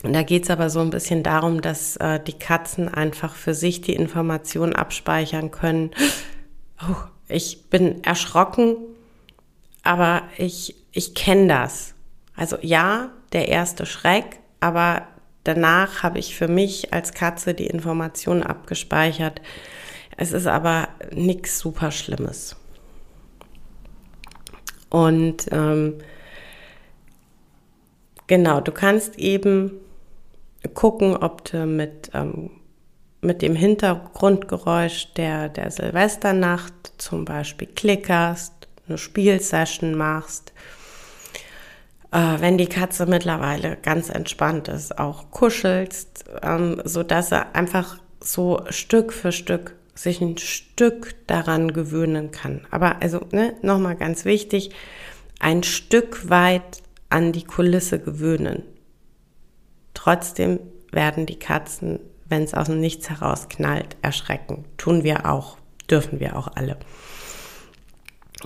Und 0.04 0.12
da 0.12 0.22
geht 0.22 0.44
es 0.44 0.50
aber 0.50 0.70
so 0.70 0.80
ein 0.80 0.90
bisschen 0.90 1.22
darum, 1.24 1.62
dass 1.62 1.96
äh, 1.96 2.20
die 2.20 2.38
Katzen 2.38 2.92
einfach 2.92 3.34
für 3.34 3.54
sich 3.54 3.80
die 3.80 3.94
Information 3.94 4.72
abspeichern 4.72 5.50
können. 5.50 5.90
Oh, 6.80 6.94
ich 7.28 7.70
bin 7.70 8.04
erschrocken, 8.04 8.76
aber 9.82 10.22
ich, 10.36 10.76
ich 10.92 11.14
kenne 11.14 11.48
das. 11.48 11.95
Also 12.36 12.58
ja, 12.60 13.10
der 13.32 13.48
erste 13.48 13.86
Schreck, 13.86 14.38
aber 14.60 15.06
danach 15.44 16.02
habe 16.02 16.18
ich 16.18 16.36
für 16.36 16.48
mich 16.48 16.92
als 16.92 17.14
Katze 17.14 17.54
die 17.54 17.66
Information 17.66 18.42
abgespeichert. 18.42 19.40
Es 20.16 20.32
ist 20.32 20.46
aber 20.46 20.88
nichts 21.12 21.58
super 21.58 21.90
Schlimmes. 21.90 22.56
Und 24.90 25.46
ähm, 25.50 25.94
genau, 28.26 28.60
du 28.60 28.72
kannst 28.72 29.18
eben 29.18 29.72
gucken, 30.74 31.16
ob 31.16 31.44
du 31.44 31.66
mit, 31.66 32.10
ähm, 32.14 32.50
mit 33.20 33.42
dem 33.42 33.56
Hintergrundgeräusch 33.56 35.12
der, 35.14 35.48
der 35.48 35.70
Silvesternacht 35.70 36.92
zum 36.98 37.24
Beispiel 37.24 37.68
klickerst, 37.68 38.52
eine 38.88 38.98
Spielsession 38.98 39.94
machst 39.94 40.52
äh, 42.12 42.40
wenn 42.40 42.58
die 42.58 42.68
Katze 42.68 43.06
mittlerweile 43.06 43.76
ganz 43.76 44.08
entspannt 44.08 44.68
ist, 44.68 44.98
auch 44.98 45.30
kuschelst, 45.30 46.24
ähm, 46.42 46.80
so 46.84 47.02
dass 47.02 47.32
er 47.32 47.54
einfach 47.54 47.98
so 48.20 48.62
Stück 48.70 49.12
für 49.12 49.32
Stück 49.32 49.74
sich 49.94 50.20
ein 50.20 50.36
Stück 50.36 51.14
daran 51.26 51.72
gewöhnen 51.72 52.30
kann. 52.30 52.66
Aber 52.70 53.02
also 53.02 53.20
ne, 53.32 53.54
nochmal 53.62 53.96
ganz 53.96 54.24
wichtig, 54.24 54.70
ein 55.40 55.62
Stück 55.62 56.28
weit 56.28 56.82
an 57.08 57.32
die 57.32 57.44
Kulisse 57.44 57.98
gewöhnen. 57.98 58.62
Trotzdem 59.94 60.60
werden 60.92 61.26
die 61.26 61.38
Katzen, 61.38 62.00
wenn 62.26 62.42
es 62.42 62.54
aus 62.54 62.66
dem 62.66 62.80
Nichts 62.80 63.08
heraus 63.08 63.48
knallt, 63.48 63.96
erschrecken. 64.02 64.64
Tun 64.76 65.04
wir 65.04 65.30
auch, 65.30 65.56
dürfen 65.90 66.20
wir 66.20 66.36
auch 66.36 66.48
alle. 66.54 66.76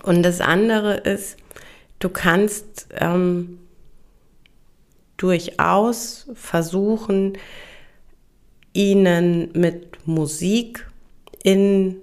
Und 0.03 0.23
das 0.23 0.41
andere 0.41 0.95
ist, 0.95 1.37
du 2.01 2.09
kannst 2.09 2.89
ähm, 2.99 3.61
durchaus 5.17 6.29
versuchen, 6.35 7.39
ihnen 8.73 9.51
mit 9.53 10.07
Musik 10.07 10.87
in 11.43 11.97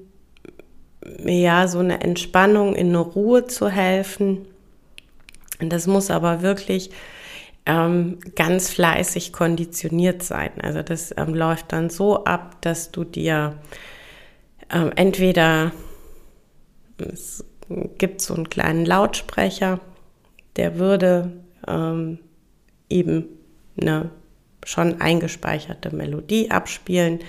ja 1.26 1.68
so 1.68 1.80
eine 1.80 2.02
Entspannung, 2.02 2.76
in 2.76 2.90
eine 2.90 3.00
Ruhe 3.00 3.48
zu 3.48 3.70
helfen. 3.70 4.46
Das 5.60 5.88
muss 5.88 6.12
aber 6.12 6.42
wirklich 6.42 6.92
ähm, 7.66 8.20
ganz 8.36 8.70
fleißig 8.70 9.34
konditioniert 9.34 10.22
sein. 10.22 10.52
Also 10.62 10.84
das 10.84 11.14
ähm, 11.18 11.34
läuft 11.34 11.72
dann 11.72 11.90
so 11.90 12.24
ab, 12.26 12.62
dass 12.62 12.92
du 12.92 13.04
dir 13.04 13.58
ähm, 14.70 14.92
entweder 14.96 15.72
gibt 17.98 18.22
so 18.22 18.34
einen 18.34 18.50
kleinen 18.50 18.86
Lautsprecher, 18.86 19.80
der 20.56 20.80
würde 20.80 21.32
ähm, 21.68 22.20
eben 22.90 23.26
eine 23.80 24.10
schon 24.66 25.02
eingespeicherte 25.02 25.96
Melodie 25.96 26.52
abspielen. 26.52 27.20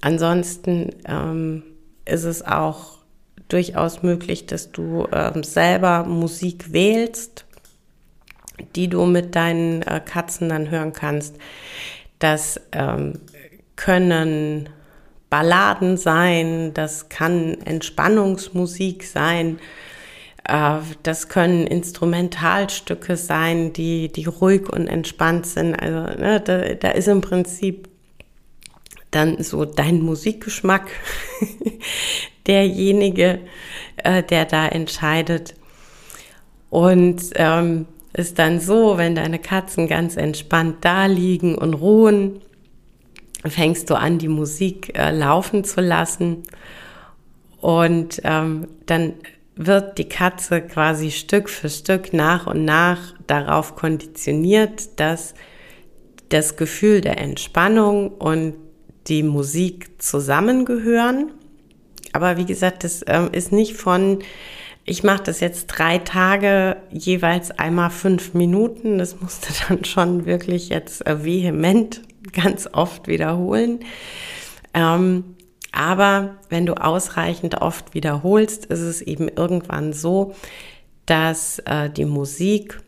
Ansonsten 0.00 0.90
ähm, 1.06 1.62
ist 2.04 2.24
es 2.24 2.42
auch 2.44 2.98
durchaus 3.48 4.02
möglich, 4.02 4.46
dass 4.46 4.72
du 4.72 5.06
ähm, 5.12 5.42
selber 5.42 6.04
Musik 6.04 6.72
wählst, 6.72 7.44
die 8.76 8.88
du 8.88 9.06
mit 9.06 9.34
deinen 9.34 9.82
äh, 9.82 10.00
Katzen 10.04 10.48
dann 10.48 10.70
hören 10.70 10.92
kannst. 10.92 11.36
Das 12.18 12.60
ähm, 12.72 13.20
können 13.76 14.68
Balladen 15.30 15.96
sein, 15.96 16.74
das 16.74 17.08
kann 17.08 17.56
Entspannungsmusik 17.64 19.04
sein, 19.04 19.60
äh, 20.44 20.78
das 21.04 21.28
können 21.28 21.66
Instrumentalstücke 21.66 23.16
sein, 23.16 23.72
die, 23.72 24.10
die 24.10 24.24
ruhig 24.24 24.68
und 24.68 24.88
entspannt 24.88 25.46
sind. 25.46 25.74
Also 25.74 26.20
ne, 26.20 26.40
da, 26.44 26.74
da 26.74 26.90
ist 26.90 27.08
im 27.08 27.20
Prinzip 27.20 27.88
dann 29.12 29.42
so 29.42 29.64
dein 29.64 30.02
Musikgeschmack 30.02 30.90
derjenige, 32.46 33.40
äh, 33.96 34.22
der 34.22 34.44
da 34.44 34.66
entscheidet. 34.66 35.54
Und 36.70 37.22
ähm, 37.34 37.86
ist 38.12 38.38
dann 38.38 38.60
so, 38.60 38.98
wenn 38.98 39.14
deine 39.14 39.38
Katzen 39.38 39.88
ganz 39.88 40.16
entspannt 40.16 40.78
da 40.80 41.06
liegen 41.06 41.56
und 41.56 41.74
ruhen, 41.74 42.40
fängst 43.46 43.88
du 43.90 43.94
an, 43.94 44.18
die 44.18 44.28
Musik 44.28 44.96
äh, 44.98 45.10
laufen 45.10 45.64
zu 45.64 45.80
lassen. 45.80 46.42
Und 47.60 48.20
ähm, 48.24 48.68
dann 48.86 49.14
wird 49.56 49.98
die 49.98 50.08
Katze 50.08 50.62
quasi 50.62 51.10
Stück 51.10 51.50
für 51.50 51.68
Stück 51.68 52.12
nach 52.12 52.46
und 52.46 52.64
nach 52.64 53.14
darauf 53.26 53.76
konditioniert, 53.76 54.98
dass 54.98 55.34
das 56.30 56.56
Gefühl 56.56 57.00
der 57.00 57.18
Entspannung 57.18 58.08
und 58.08 58.54
die 59.08 59.22
Musik 59.22 60.00
zusammengehören. 60.00 61.32
Aber 62.12 62.36
wie 62.36 62.46
gesagt, 62.46 62.84
das 62.84 63.04
ähm, 63.06 63.30
ist 63.32 63.52
nicht 63.52 63.74
von, 63.74 64.20
ich 64.84 65.02
mache 65.02 65.24
das 65.24 65.40
jetzt 65.40 65.66
drei 65.66 65.98
Tage, 65.98 66.76
jeweils 66.90 67.50
einmal 67.50 67.90
fünf 67.90 68.34
Minuten. 68.34 68.98
Das 68.98 69.20
musste 69.20 69.52
dann 69.68 69.84
schon 69.84 70.26
wirklich 70.26 70.68
jetzt 70.68 71.06
äh, 71.06 71.24
vehement 71.24 72.02
ganz 72.32 72.68
oft 72.72 73.08
wiederholen. 73.08 73.80
Ähm, 74.74 75.36
aber 75.72 76.36
wenn 76.48 76.66
du 76.66 76.74
ausreichend 76.74 77.60
oft 77.60 77.94
wiederholst, 77.94 78.66
ist 78.66 78.80
es 78.80 79.02
eben 79.02 79.28
irgendwann 79.28 79.92
so, 79.92 80.34
dass 81.06 81.60
äh, 81.60 81.90
die 81.90 82.04
Musik 82.04 82.80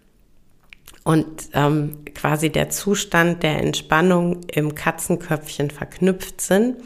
und 1.05 1.49
ähm, 1.53 2.05
quasi 2.15 2.51
der 2.51 2.71
Zustand 2.71 3.43
der 3.43 3.59
Entspannung 3.59 4.41
im 4.53 4.75
Katzenköpfchen 4.75 5.71
verknüpft 5.71 6.41
sind. 6.41 6.77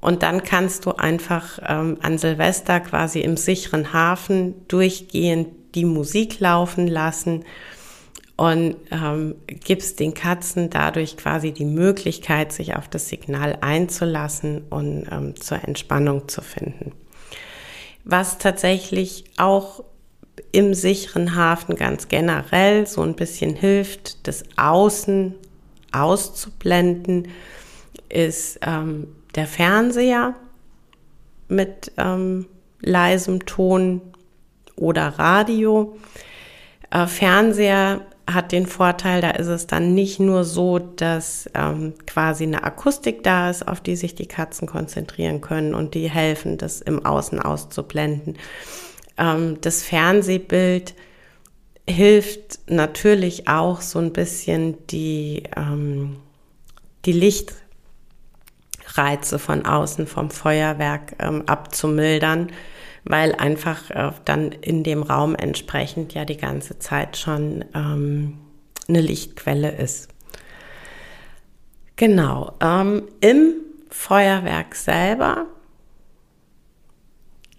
Und 0.00 0.22
dann 0.22 0.42
kannst 0.42 0.86
du 0.86 0.92
einfach 0.92 1.58
ähm, 1.66 1.98
an 2.00 2.16
Silvester 2.16 2.80
quasi 2.80 3.20
im 3.20 3.36
sicheren 3.36 3.92
Hafen 3.92 4.66
durchgehend 4.68 5.48
die 5.74 5.84
Musik 5.84 6.40
laufen 6.40 6.86
lassen 6.86 7.44
und 8.40 8.76
ähm, 8.90 9.34
gibst 9.46 10.00
den 10.00 10.14
Katzen 10.14 10.70
dadurch 10.70 11.18
quasi 11.18 11.52
die 11.52 11.66
Möglichkeit, 11.66 12.54
sich 12.54 12.74
auf 12.74 12.88
das 12.88 13.10
Signal 13.10 13.58
einzulassen 13.60 14.62
und 14.70 15.06
ähm, 15.12 15.38
zur 15.38 15.62
Entspannung 15.62 16.26
zu 16.26 16.40
finden. 16.40 16.92
Was 18.04 18.38
tatsächlich 18.38 19.24
auch 19.36 19.84
im 20.52 20.72
sicheren 20.72 21.36
Hafen 21.36 21.76
ganz 21.76 22.08
generell 22.08 22.86
so 22.86 23.02
ein 23.02 23.14
bisschen 23.14 23.54
hilft, 23.54 24.26
das 24.26 24.42
Außen 24.56 25.34
auszublenden, 25.92 27.28
ist 28.08 28.60
ähm, 28.62 29.08
der 29.34 29.46
Fernseher 29.48 30.34
mit 31.48 31.92
ähm, 31.98 32.46
leisem 32.80 33.44
Ton 33.44 34.00
oder 34.76 35.08
Radio. 35.18 35.98
Äh, 36.90 37.06
Fernseher 37.06 38.00
hat 38.34 38.52
den 38.52 38.66
Vorteil, 38.66 39.20
da 39.20 39.30
ist 39.30 39.46
es 39.46 39.66
dann 39.66 39.94
nicht 39.94 40.20
nur 40.20 40.44
so, 40.44 40.78
dass 40.78 41.48
ähm, 41.54 41.94
quasi 42.06 42.44
eine 42.44 42.64
Akustik 42.64 43.22
da 43.22 43.50
ist, 43.50 43.66
auf 43.66 43.80
die 43.80 43.96
sich 43.96 44.14
die 44.14 44.26
Katzen 44.26 44.68
konzentrieren 44.68 45.40
können 45.40 45.74
und 45.74 45.94
die 45.94 46.10
helfen, 46.10 46.58
das 46.58 46.80
im 46.80 47.04
Außen 47.04 47.40
auszublenden. 47.40 48.36
Ähm, 49.18 49.58
das 49.60 49.82
Fernsehbild 49.82 50.94
hilft 51.88 52.70
natürlich 52.70 53.48
auch 53.48 53.80
so 53.80 53.98
ein 53.98 54.12
bisschen 54.12 54.86
die, 54.88 55.42
ähm, 55.56 56.16
die 57.04 57.12
Lichtreize 57.12 57.58
von 59.38 59.66
außen 59.66 60.06
vom 60.06 60.30
Feuerwerk 60.30 61.16
ähm, 61.18 61.42
abzumildern 61.46 62.52
weil 63.04 63.34
einfach 63.34 63.90
äh, 63.90 64.12
dann 64.24 64.52
in 64.52 64.82
dem 64.84 65.02
Raum 65.02 65.34
entsprechend 65.34 66.14
ja 66.14 66.24
die 66.24 66.36
ganze 66.36 66.78
Zeit 66.78 67.16
schon 67.16 67.64
ähm, 67.74 68.38
eine 68.88 69.00
Lichtquelle 69.00 69.70
ist. 69.70 70.08
Genau, 71.96 72.54
ähm, 72.60 73.08
im 73.20 73.54
Feuerwerk 73.90 74.74
selber 74.74 75.46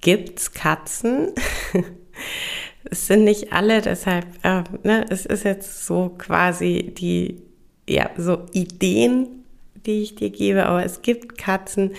gibt 0.02 0.40
es 0.40 0.52
Katzen. 0.54 1.34
es 2.84 3.08
sind 3.08 3.24
nicht 3.24 3.54
alle, 3.54 3.82
deshalb, 3.82 4.26
äh, 4.44 4.64
ne, 4.84 5.06
es 5.10 5.26
ist 5.26 5.44
jetzt 5.44 5.86
so 5.86 6.16
quasi 6.18 6.94
die, 6.98 7.42
ja, 7.88 8.10
so 8.18 8.46
Ideen, 8.52 9.46
die 9.86 10.04
ich 10.04 10.16
dir 10.16 10.30
gebe, 10.30 10.66
aber 10.66 10.84
es 10.84 11.02
gibt 11.02 11.38
Katzen, 11.38 11.92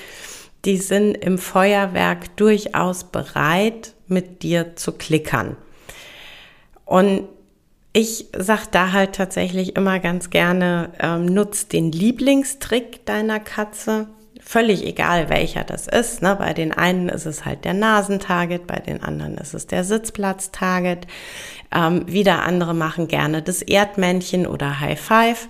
die 0.64 0.76
sind 0.76 1.14
im 1.16 1.38
Feuerwerk 1.38 2.36
durchaus 2.36 3.04
bereit, 3.04 3.94
mit 4.06 4.42
dir 4.42 4.76
zu 4.76 4.92
klickern. 4.92 5.56
Und 6.84 7.28
ich 7.92 8.26
sag 8.36 8.66
da 8.66 8.92
halt 8.92 9.14
tatsächlich 9.14 9.76
immer 9.76 9.98
ganz 9.98 10.30
gerne, 10.30 10.92
ähm, 10.98 11.26
nutz 11.26 11.68
den 11.68 11.92
Lieblingstrick 11.92 13.04
deiner 13.04 13.40
Katze. 13.40 14.08
Völlig 14.40 14.84
egal, 14.84 15.28
welcher 15.28 15.62
das 15.62 15.86
ist. 15.86 16.22
Ne? 16.22 16.34
Bei 16.36 16.52
den 16.52 16.72
einen 16.72 17.08
ist 17.08 17.26
es 17.26 17.44
halt 17.44 17.64
der 17.64 17.74
Nasentarget, 17.74 18.66
bei 18.66 18.76
den 18.76 19.02
anderen 19.02 19.36
ist 19.36 19.54
es 19.54 19.66
der 19.66 19.84
Sitzplatztarget. 19.84 21.06
Ähm, 21.70 22.04
wieder 22.06 22.42
andere 22.42 22.74
machen 22.74 23.08
gerne 23.08 23.42
das 23.42 23.62
Erdmännchen 23.62 24.46
oder 24.46 24.80
High 24.80 25.00
Five. 25.00 25.48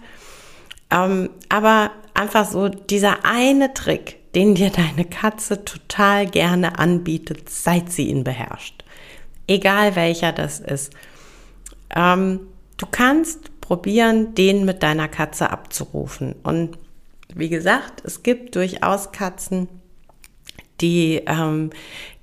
Ähm, 0.90 1.30
aber 1.48 1.90
einfach 2.14 2.50
so 2.50 2.68
dieser 2.68 3.24
eine 3.24 3.72
Trick, 3.72 4.18
den 4.34 4.54
dir 4.54 4.70
deine 4.70 5.04
Katze 5.04 5.64
total 5.64 6.26
gerne 6.26 6.78
anbietet, 6.78 7.48
seit 7.48 7.92
sie 7.92 8.08
ihn 8.08 8.24
beherrscht. 8.24 8.84
Egal 9.46 9.96
welcher 9.96 10.32
das 10.32 10.60
ist. 10.60 10.92
Ähm, 11.94 12.40
du 12.78 12.86
kannst 12.90 13.60
probieren, 13.60 14.34
den 14.34 14.64
mit 14.64 14.82
deiner 14.82 15.08
Katze 15.08 15.50
abzurufen. 15.50 16.34
Und 16.42 16.78
wie 17.34 17.48
gesagt, 17.48 18.02
es 18.04 18.22
gibt 18.22 18.56
durchaus 18.56 19.12
Katzen, 19.12 19.68
die, 20.80 21.22
ähm, 21.26 21.70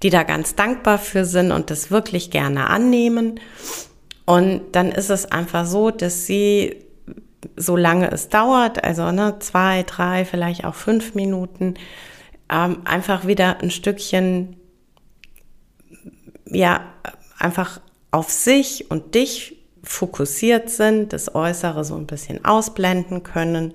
die 0.03 0.09
da 0.09 0.23
ganz 0.23 0.55
dankbar 0.55 0.97
für 0.97 1.25
sind 1.25 1.51
und 1.51 1.69
das 1.69 1.91
wirklich 1.91 2.31
gerne 2.31 2.67
annehmen. 2.67 3.39
Und 4.25 4.61
dann 4.73 4.91
ist 4.91 5.09
es 5.09 5.25
einfach 5.25 5.65
so, 5.65 5.91
dass 5.91 6.25
sie, 6.25 6.75
solange 7.55 8.11
es 8.11 8.29
dauert, 8.29 8.83
also 8.83 9.11
ne, 9.11 9.37
zwei, 9.39 9.83
drei, 9.83 10.25
vielleicht 10.25 10.65
auch 10.65 10.75
fünf 10.75 11.15
Minuten, 11.15 11.75
ähm, 12.49 12.81
einfach 12.85 13.27
wieder 13.27 13.61
ein 13.61 13.71
Stückchen, 13.71 14.57
ja, 16.45 16.81
einfach 17.37 17.79
auf 18.11 18.29
sich 18.29 18.89
und 18.89 19.15
dich 19.15 19.57
fokussiert 19.83 20.69
sind, 20.69 21.13
das 21.13 21.33
Äußere 21.33 21.83
so 21.83 21.95
ein 21.95 22.07
bisschen 22.07 22.43
ausblenden 22.43 23.23
können 23.23 23.73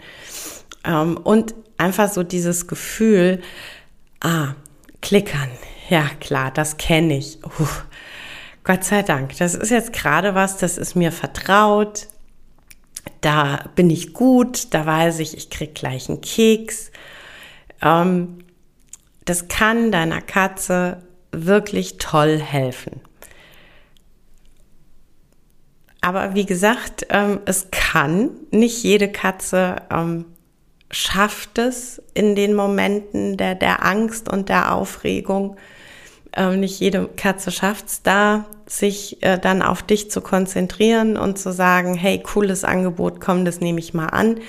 ähm, 0.85 1.16
und 1.16 1.55
einfach 1.79 2.11
so 2.11 2.22
dieses 2.22 2.66
Gefühl, 2.66 3.40
ah, 4.20 4.55
klickern, 5.00 5.50
ja 5.88 6.09
klar, 6.20 6.50
das 6.50 6.77
kenne 6.77 7.18
ich. 7.18 7.38
Uh, 7.44 7.66
Gott 8.64 8.85
sei 8.85 9.03
Dank, 9.03 9.37
das 9.38 9.55
ist 9.55 9.70
jetzt 9.70 9.92
gerade 9.92 10.35
was, 10.35 10.57
das 10.57 10.79
ist 10.79 10.94
mir 10.94 11.12
vertraut, 11.12 12.09
da 13.25 13.71
bin 13.75 13.89
ich 13.89 14.13
gut, 14.13 14.75
da 14.75 14.85
weiß 14.85 15.21
ich, 15.21 15.37
ich 15.37 15.49
krieg 15.49 15.75
gleich 15.75 16.09
einen 16.09 16.21
Keks. 16.21 16.91
Ähm, 17.81 18.39
das 19.25 19.49
kann 19.49 19.91
deiner 19.91 20.21
Katze 20.21 21.03
wirklich 21.33 21.97
toll 21.97 22.39
helfen. 22.39 23.01
Aber 26.03 26.35
wie 26.35 26.45
gesagt, 26.45 27.07
ähm, 27.09 27.41
es 27.47 27.69
kann, 27.71 28.31
nicht 28.51 28.83
jede 28.83 29.11
Katze 29.11 29.77
ähm, 29.91 30.27
schafft 30.91 31.57
es 31.59 32.03
in 32.13 32.35
den 32.37 32.55
Momenten 32.55 33.39
der, 33.39 33.55
der 33.55 33.87
Angst 33.87 34.29
und 34.29 34.51
der 34.51 34.75
Aufregung. 34.75 35.57
Ähm, 36.37 36.61
nicht 36.61 36.81
jede 36.81 37.09
Katze 37.16 37.51
schafft 37.51 37.87
es 37.87 38.03
da, 38.03 38.44
sich 38.66 39.23
äh, 39.23 39.38
dann 39.38 39.62
auf 39.62 39.83
dich 39.83 40.11
zu 40.11 40.20
konzentrieren 40.20 41.16
und 41.16 41.38
zu 41.38 41.53
sagen, 41.53 41.94
hey, 41.94 42.23
cooles 42.23 42.64
Angebot, 42.64 43.20
komm, 43.20 43.44
das 43.44 43.61
nehme 43.61 43.79
ich 43.79 43.94
mal 43.94 44.07
an. 44.07 44.40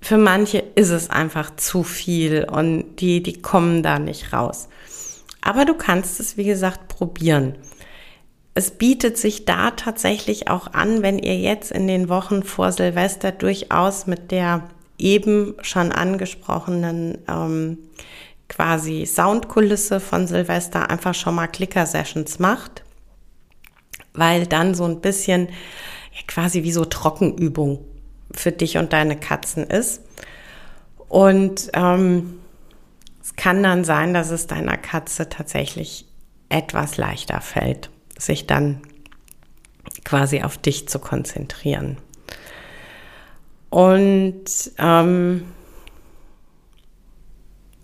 Für 0.00 0.18
manche 0.18 0.62
ist 0.74 0.90
es 0.90 1.10
einfach 1.10 1.56
zu 1.56 1.82
viel 1.82 2.44
und 2.44 2.96
die, 2.96 3.22
die 3.22 3.40
kommen 3.40 3.82
da 3.82 3.98
nicht 3.98 4.32
raus. 4.32 4.68
Aber 5.40 5.64
du 5.64 5.74
kannst 5.74 6.20
es, 6.20 6.36
wie 6.36 6.44
gesagt, 6.44 6.88
probieren 6.88 7.56
es 8.56 8.70
bietet 8.70 9.18
sich 9.18 9.44
da 9.44 9.70
tatsächlich 9.72 10.48
auch 10.48 10.72
an, 10.72 11.02
wenn 11.02 11.18
ihr 11.18 11.36
jetzt 11.36 11.70
in 11.70 11.86
den 11.86 12.08
Wochen 12.08 12.42
vor 12.42 12.72
Silvester 12.72 13.30
durchaus 13.30 14.06
mit 14.06 14.30
der 14.30 14.62
eben 14.96 15.54
schon 15.60 15.92
angesprochenen 15.92 17.18
ähm, 17.28 17.76
quasi 18.48 19.06
Soundkulisse 19.06 20.00
von 20.00 20.26
Silvester 20.26 20.90
einfach 20.90 21.14
schon 21.14 21.34
mal 21.34 21.46
Clicker-Sessions 21.48 22.38
macht, 22.38 22.84
weil 24.14 24.46
dann 24.46 24.74
so 24.74 24.84
ein 24.84 25.00
bisschen 25.00 25.48
ja, 25.48 26.20
quasi 26.26 26.62
wie 26.62 26.72
so 26.72 26.84
Trockenübung 26.84 27.84
für 28.32 28.52
dich 28.52 28.78
und 28.78 28.92
deine 28.92 29.16
Katzen 29.18 29.64
ist. 29.64 30.02
Und 31.08 31.70
ähm, 31.74 32.40
es 33.22 33.36
kann 33.36 33.62
dann 33.62 33.84
sein, 33.84 34.14
dass 34.14 34.30
es 34.30 34.46
deiner 34.46 34.76
Katze 34.76 35.28
tatsächlich 35.28 36.06
etwas 36.48 36.96
leichter 36.96 37.40
fällt 37.40 37.90
sich 38.18 38.46
dann 38.46 38.80
quasi 40.04 40.42
auf 40.42 40.58
dich 40.58 40.88
zu 40.88 40.98
konzentrieren. 40.98 41.98
Und 43.70 44.44
ähm, 44.78 45.44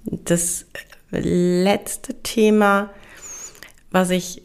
das 0.04 0.66
letzte 1.10 2.22
Thema, 2.22 2.90
was 3.90 4.10
ich 4.10 4.42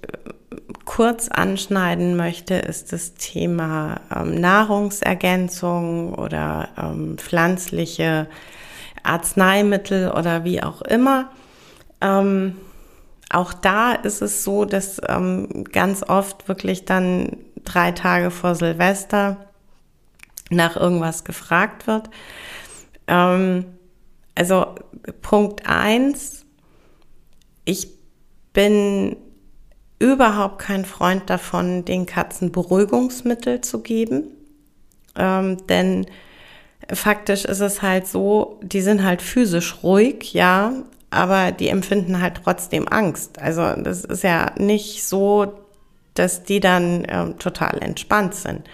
kurz 0.86 1.28
anschneiden 1.30 2.16
möchte, 2.16 2.56
ist 2.56 2.94
das 2.94 3.14
Thema 3.16 4.02
ähm, 4.14 4.40
Nahrungsergänzung 4.40 6.14
oder 6.14 6.70
ähm, 6.78 7.18
pflanzliche 7.18 8.28
Arzneimittel 9.04 10.12
oder 10.12 10.44
wie 10.44 10.64
auch 10.64 10.82
immer. 10.82 11.30
Ähm, 12.02 12.58
auch 13.30 13.54
da 13.54 13.94
ist 13.94 14.22
es 14.22 14.44
so, 14.44 14.66
dass 14.66 15.02
ähm, 15.08 15.66
ganz 15.66 16.04
oft 16.04 16.48
wirklich 16.48 16.86
dann 16.86 17.38
drei 17.66 17.92
Tage 17.92 18.32
vor 18.32 18.56
Silvester 18.56 19.38
nach 20.50 20.78
irgendwas 20.78 21.26
gefragt 21.26 21.88
wird. 21.88 22.10
Ähm, 23.08 23.66
also 24.38 24.76
Punkt 25.22 25.68
eins: 25.68 26.46
ich 27.66 27.90
bin 28.54 29.18
überhaupt 30.00 30.60
kein 30.60 30.86
Freund 30.86 31.30
davon, 31.30 31.86
den 31.86 32.06
Katzen 32.06 32.52
Beruhigungsmittel 32.52 33.62
zu 33.62 33.82
geben. 33.82 34.26
Ähm, 35.16 35.66
denn 35.68 36.06
faktisch 36.94 37.46
ist 37.46 37.62
es 37.62 37.82
halt 37.82 38.08
so, 38.08 38.60
die 38.62 38.82
sind 38.82 39.04
halt 39.04 39.22
physisch 39.22 39.84
ruhig, 39.84 40.34
ja, 40.34 40.74
aber 41.10 41.52
die 41.52 41.70
empfinden 41.70 42.22
halt 42.22 42.42
trotzdem 42.44 42.88
Angst. 42.88 43.40
Also 43.40 43.74
das 43.82 44.06
ist 44.06 44.24
ja 44.24 44.52
nicht 44.58 45.04
so, 45.06 45.54
dass 46.14 46.44
die 46.44 46.60
dann 46.60 47.06
äh, 47.06 47.34
total 47.34 47.80
entspannt 47.82 48.36
sind. 48.36 48.68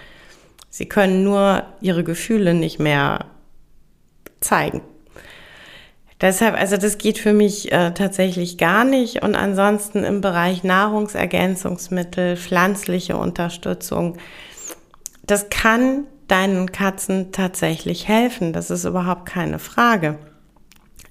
Sie 0.70 0.88
können 0.88 1.24
nur 1.24 1.64
ihre 1.82 2.04
Gefühle 2.04 2.54
nicht 2.54 2.80
mehr 2.80 3.26
zeigen. 4.42 4.82
Deshalb, 6.24 6.56
also 6.56 6.78
das 6.78 6.98
geht 6.98 7.18
für 7.18 7.34
mich 7.34 7.74
äh, 7.74 7.92
tatsächlich 7.92 8.58
gar 8.58 8.86
nicht. 8.86 9.24
Und 9.24 9.36
ansonsten 9.36 10.06
im 10.06 10.22
Bereich 10.22 10.64
Nahrungsergänzungsmittel, 10.64 12.38
pflanzliche 12.38 13.18
Unterstützung, 13.18 14.16
das 15.24 15.50
kann 15.50 16.06
deinen 16.30 16.72
Katzen 16.72 17.34
tatsächlich 17.34 18.08
helfen. 18.08 18.54
Das 18.54 18.72
ist 18.72 18.86
überhaupt 18.86 19.26
keine 19.26 19.60
Frage. 19.60 20.18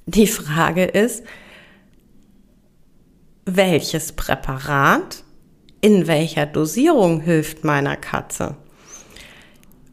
Die 0.07 0.27
Frage 0.27 0.85
ist, 0.85 1.23
welches 3.45 4.13
Präparat 4.13 5.25
in 5.83 6.07
welcher 6.07 6.47
Dosierung 6.47 7.21
hilft 7.21 7.65
meiner 7.65 7.97
Katze? 7.97 8.57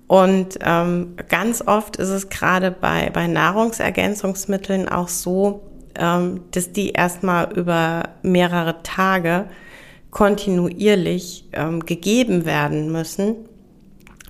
Und 0.09 0.57
ähm, 0.63 1.17
ganz 1.29 1.61
oft 1.61 1.97
ist 1.97 2.09
es 2.09 2.29
gerade 2.29 2.71
bei, 2.71 3.11
bei 3.11 3.27
Nahrungsergänzungsmitteln 3.27 4.89
auch 4.89 5.07
so, 5.07 5.69
ähm, 5.93 6.41
dass 6.49 6.71
die 6.71 6.93
erstmal 6.93 7.53
über 7.55 8.09
mehrere 8.23 8.81
Tage 8.81 9.45
kontinuierlich 10.09 11.47
ähm, 11.53 11.85
gegeben 11.85 12.45
werden 12.45 12.91
müssen, 12.91 13.35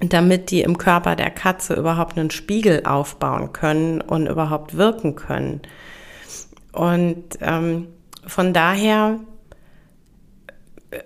damit 0.02 0.52
die 0.52 0.64
im 0.64 0.78
Körper 0.78 1.16
der 1.16 1.30
Katze 1.30 1.76
überhaupt 1.76 2.18
einen 2.18 2.32
Spiegel 2.32 2.86
aufbauen 2.86 3.54
können 3.54 4.02
und 4.02 4.28
überhaupt 4.28 4.76
wirken 4.76 5.16
können. 5.16 5.62
Und 6.74 7.38
ähm, 7.40 7.88
von 8.28 8.52
daher 8.52 9.22
äh, 10.92 11.00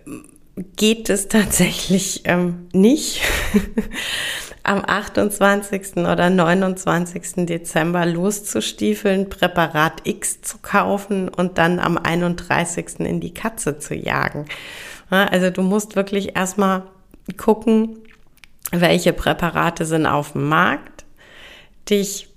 geht 0.76 1.10
es 1.10 1.28
tatsächlich 1.28 2.22
ähm, 2.26 2.70
nicht, 2.74 3.22
am 4.64 4.82
28. 4.86 5.98
oder 5.98 6.30
29. 6.30 7.46
Dezember 7.46 8.06
loszustiefeln, 8.06 9.30
Präparat 9.30 10.08
X 10.08 10.42
zu 10.42 10.58
kaufen 10.60 11.28
und 11.28 11.58
dann 11.58 11.80
am 11.80 11.98
31. 11.98 13.02
in 13.02 13.20
die 13.20 13.34
Katze 13.34 13.78
zu 13.78 13.94
jagen. 13.94 14.46
Also 15.10 15.50
du 15.50 15.62
musst 15.62 15.98
wirklich 15.98 16.36
erstmal 16.36 16.84
gucken, 17.38 18.00
welche 18.72 19.14
Präparate 19.14 19.86
sind 19.86 20.06
auf 20.06 20.32
dem 20.32 20.48
Markt, 20.48 21.06
dich 21.90 22.30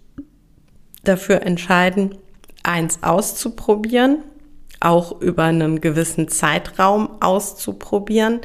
dafür 1.05 1.43
entscheiden, 1.43 2.19
eins 2.65 3.03
auszuprobieren, 3.03 4.19
auch 4.81 5.21
über 5.21 5.45
einen 5.45 5.81
gewissen 5.81 6.29
Zeitraum 6.29 7.23
auszuprobieren, 7.23 8.41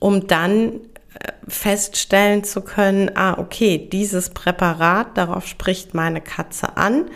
um 0.00 0.26
dann 0.26 0.80
feststellen 1.48 2.44
zu 2.44 2.60
können, 2.60 3.10
ah, 3.14 3.38
okay, 3.38 3.88
dieses 3.92 4.30
Präparat, 4.30 5.16
darauf 5.16 5.46
spricht 5.46 5.94
meine 5.94 6.20
Katze 6.20 6.76
an, 6.76 7.06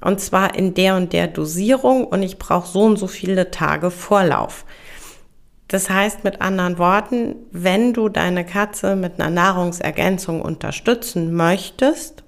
und 0.00 0.20
zwar 0.20 0.54
in 0.54 0.74
der 0.74 0.96
und 0.96 1.12
der 1.12 1.28
Dosierung 1.28 2.04
und 2.06 2.22
ich 2.22 2.38
brauche 2.38 2.68
so 2.68 2.82
und 2.82 2.96
so 2.96 3.06
viele 3.06 3.50
Tage 3.50 3.90
Vorlauf. 3.90 4.64
Das 5.68 5.88
heißt 5.88 6.24
mit 6.24 6.42
anderen 6.42 6.76
Worten, 6.78 7.36
wenn 7.50 7.94
du 7.94 8.08
deine 8.08 8.44
Katze 8.44 8.96
mit 8.96 9.20
einer 9.20 9.30
Nahrungsergänzung 9.30 10.42
unterstützen 10.42 11.32
möchtest, 11.32 12.24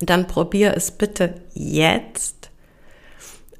dann 0.00 0.26
probier 0.26 0.76
es 0.76 0.90
bitte 0.90 1.34
jetzt 1.54 2.50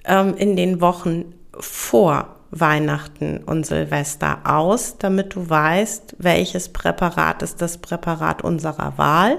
ähm, 0.05 0.35
in 0.37 0.57
den 0.57 0.81
Wochen 0.81 1.35
vor 1.59 2.40
Weihnachten 2.51 3.39
und 3.39 3.67
Silvester 3.67 4.41
aus, 4.45 4.97
damit 4.99 5.35
du 5.35 5.49
weißt, 5.49 6.17
welches 6.19 6.69
Präparat 6.71 7.43
ist 7.43 7.63
das 7.63 7.79
Präparat 7.79 8.43
unserer 8.43 8.99
Wahl, 8.99 9.39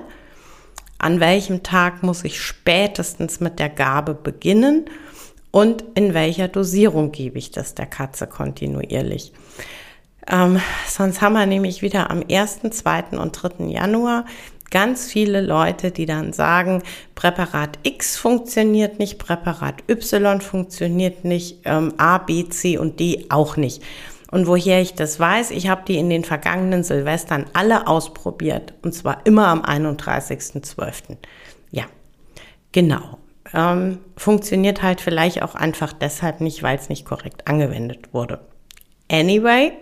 an 0.98 1.20
welchem 1.20 1.64
Tag 1.64 2.04
muss 2.04 2.24
ich 2.24 2.40
spätestens 2.42 3.40
mit 3.40 3.60
der 3.60 3.70
Gabe 3.70 4.14
beginnen 4.14 4.86
und 5.52 5.84
in 5.96 6.14
welcher 6.14 6.48
Dosierung 6.48 7.12
gebe 7.12 7.38
ich 7.38 7.52
das 7.52 7.76
der 7.76 7.88
Katze 7.88 8.28
kontinuierlich. 8.28 9.34
Ähm, 10.28 10.62
sonst 10.88 11.22
haben 11.22 11.34
wir 11.34 11.46
nämlich 11.46 11.82
wieder 11.82 12.10
am 12.10 12.24
1., 12.30 12.62
2. 12.70 13.18
und 13.18 13.32
3. 13.32 13.66
Januar 13.66 14.26
ganz 14.72 15.12
viele 15.12 15.42
Leute, 15.42 15.92
die 15.92 16.06
dann 16.06 16.34
sagen, 16.34 16.82
Präparat 17.14 17.78
X 17.84 18.18
funktioniert 18.18 18.98
nicht, 18.98 19.20
Präparat 19.20 19.84
Y 19.90 20.42
funktioniert 20.42 21.24
nicht, 21.26 21.60
ähm, 21.66 21.94
A, 21.98 22.18
B, 22.18 22.50
C 22.50 22.78
und 22.78 23.00
D 23.00 23.28
auch 23.30 23.58
nicht. 23.58 23.84
Und 24.32 24.48
woher 24.48 24.82
ich 24.82 24.94
das 24.96 25.20
weiß, 25.20 25.52
ich 25.52 25.68
habe 25.68 25.84
die 25.86 25.98
in 25.98 26.10
den 26.10 26.24
vergangenen 26.24 26.84
Silvestern 26.84 27.46
alle 27.52 27.88
ausprobiert. 27.88 28.74
Und 28.82 28.94
zwar 28.94 29.26
immer 29.26 29.48
am 29.48 29.62
31.12. 29.62 31.18
Ja, 31.70 31.84
genau. 32.72 33.18
Ähm, 33.54 34.00
funktioniert 34.16 34.82
halt 34.82 35.02
vielleicht 35.02 35.44
auch 35.44 35.54
einfach 35.54 35.92
deshalb 35.92 36.40
nicht, 36.40 36.64
weil 36.64 36.78
es 36.78 36.88
nicht 36.88 37.06
korrekt 37.06 37.48
angewendet 37.48 38.14
wurde. 38.14 38.40
Anyway, 39.12 39.74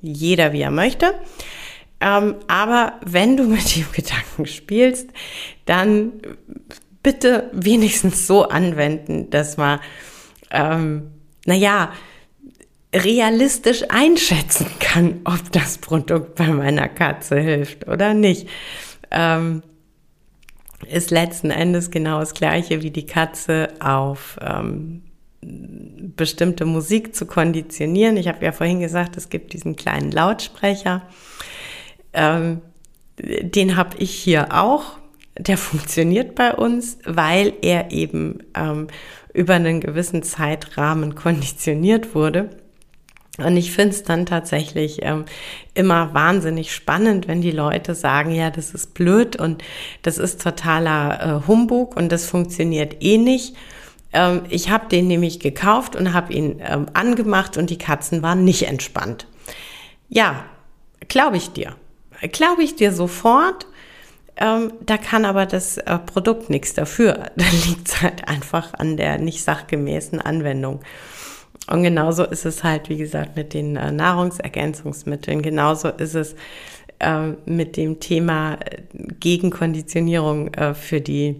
jeder 0.00 0.54
wie 0.54 0.62
er 0.62 0.70
möchte. 0.70 1.14
Ähm, 2.00 2.36
aber 2.48 2.94
wenn 3.04 3.36
du 3.36 3.44
mit 3.44 3.76
dem 3.76 3.86
Gedanken 3.92 4.46
spielst, 4.46 5.10
dann 5.66 6.12
bitte 7.02 7.50
wenigstens 7.52 8.26
so 8.26 8.48
anwenden, 8.48 9.30
dass 9.30 9.56
man, 9.56 9.80
ähm, 10.50 11.10
naja, 11.46 11.92
realistisch 12.94 13.84
einschätzen 13.88 14.66
kann, 14.80 15.20
ob 15.24 15.52
das 15.52 15.78
Produkt 15.78 16.34
bei 16.34 16.48
meiner 16.48 16.88
Katze 16.88 17.38
hilft 17.38 17.86
oder 17.86 18.14
nicht. 18.14 18.48
Ähm, 19.10 19.62
ist 20.88 21.10
letzten 21.10 21.50
Endes 21.50 21.90
genau 21.90 22.20
das 22.20 22.34
gleiche 22.34 22.82
wie 22.82 22.90
die 22.90 23.06
Katze 23.06 23.68
auf 23.80 24.38
ähm, 24.40 25.02
bestimmte 25.42 26.64
Musik 26.64 27.14
zu 27.14 27.26
konditionieren. 27.26 28.16
Ich 28.16 28.28
habe 28.28 28.44
ja 28.44 28.52
vorhin 28.52 28.80
gesagt, 28.80 29.16
es 29.16 29.28
gibt 29.28 29.52
diesen 29.52 29.76
kleinen 29.76 30.10
Lautsprecher. 30.10 31.02
Ähm, 32.12 32.62
den 33.18 33.76
habe 33.76 33.96
ich 33.98 34.10
hier 34.12 34.48
auch. 34.52 34.98
Der 35.38 35.58
funktioniert 35.58 36.34
bei 36.34 36.54
uns, 36.54 36.98
weil 37.04 37.52
er 37.62 37.92
eben 37.92 38.40
ähm, 38.54 38.88
über 39.32 39.54
einen 39.54 39.80
gewissen 39.80 40.22
Zeitrahmen 40.22 41.14
konditioniert 41.14 42.14
wurde. 42.14 42.50
Und 43.38 43.56
ich 43.56 43.72
finde 43.72 43.90
es 43.90 44.02
dann 44.02 44.26
tatsächlich 44.26 44.98
ähm, 45.02 45.24
immer 45.74 46.12
wahnsinnig 46.14 46.74
spannend, 46.74 47.26
wenn 47.28 47.40
die 47.40 47.52
Leute 47.52 47.94
sagen, 47.94 48.32
ja, 48.32 48.50
das 48.50 48.72
ist 48.72 48.92
blöd 48.94 49.36
und 49.36 49.62
das 50.02 50.18
ist 50.18 50.42
totaler 50.42 51.42
äh, 51.42 51.46
Humbug 51.46 51.96
und 51.96 52.10
das 52.12 52.26
funktioniert 52.26 53.02
eh 53.02 53.18
nicht. 53.18 53.56
Ähm, 54.12 54.42
ich 54.50 54.70
habe 54.70 54.88
den 54.88 55.06
nämlich 55.06 55.40
gekauft 55.40 55.96
und 55.96 56.12
habe 56.12 56.32
ihn 56.32 56.60
ähm, 56.60 56.86
angemacht 56.92 57.56
und 57.56 57.70
die 57.70 57.78
Katzen 57.78 58.22
waren 58.22 58.44
nicht 58.44 58.66
entspannt. 58.66 59.26
Ja, 60.08 60.44
glaube 61.08 61.36
ich 61.36 61.50
dir. 61.50 61.76
Glaube 62.32 62.62
ich 62.62 62.76
dir 62.76 62.92
sofort. 62.92 63.66
Ähm, 64.36 64.72
da 64.80 64.96
kann 64.96 65.24
aber 65.24 65.44
das 65.46 65.76
äh, 65.76 65.98
Produkt 65.98 66.50
nichts 66.50 66.74
dafür. 66.74 67.30
Da 67.36 67.44
liegt 67.66 67.88
es 67.88 68.02
halt 68.02 68.28
einfach 68.28 68.74
an 68.74 68.96
der 68.96 69.18
nicht 69.18 69.42
sachgemäßen 69.42 70.20
Anwendung. 70.20 70.80
Und 71.68 71.82
genauso 71.82 72.24
ist 72.24 72.46
es 72.46 72.64
halt, 72.64 72.88
wie 72.88 72.96
gesagt, 72.96 73.36
mit 73.36 73.54
den 73.54 73.76
äh, 73.76 73.92
Nahrungsergänzungsmitteln. 73.92 75.42
Genauso 75.42 75.88
ist 75.88 76.14
es 76.14 76.34
äh, 76.98 77.32
mit 77.46 77.76
dem 77.76 78.00
Thema 78.00 78.54
äh, 78.54 78.82
Gegenkonditionierung 79.20 80.54
äh, 80.54 80.74
für 80.74 81.00
die 81.00 81.36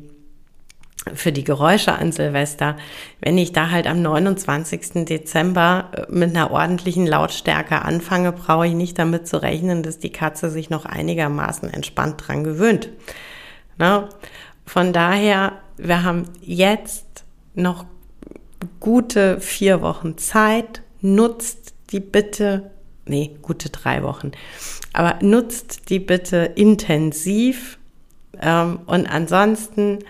für 1.15 1.33
die 1.33 1.45
Geräusche 1.45 1.95
an 1.95 2.13
Silvester, 2.13 2.77
wenn 3.21 3.39
ich 3.39 3.53
da 3.53 3.71
halt 3.71 3.87
am 3.87 4.03
29. 4.03 5.07
Dezember 5.07 5.91
äh, 5.93 6.13
mit 6.13 6.31
einer 6.31 6.51
ordentlichen 6.51 7.07
Lautstärke 7.07 7.83
anfange, 7.83 8.33
brauche 8.33 8.67
ich 8.67 8.75
nicht 8.75 8.99
damit 8.99 9.27
zu 9.27 9.43
rechnen, 9.43 9.83
dass 9.83 9.99
die 9.99 10.13
Katze 10.13 10.51
sich 10.51 10.71
noch 10.71 10.85
einigermaßen 10.85 11.71
entspannt 11.71 12.23
dran 12.27 12.45
gewöhnt. 12.45 12.91
Na? 13.79 14.09
Von 14.67 14.93
daher, 14.93 15.53
wir 15.79 16.05
haben 16.05 16.25
jetzt 16.43 17.25
noch 17.55 17.87
gute 18.79 19.41
vier 19.41 19.83
Wochen 19.83 20.19
Zeit, 20.19 20.83
nutzt 21.01 21.75
die 21.91 22.01
bitte, 22.01 22.71
nee, 23.07 23.37
gute 23.43 23.71
drei 23.71 24.03
Wochen, 24.03 24.33
aber 24.93 25.19
nutzt 25.23 25.89
die 25.89 25.99
bitte 25.99 26.53
intensiv 26.55 27.79
ähm, 28.41 28.81
und 28.87 29.07
ansonsten 29.07 30.01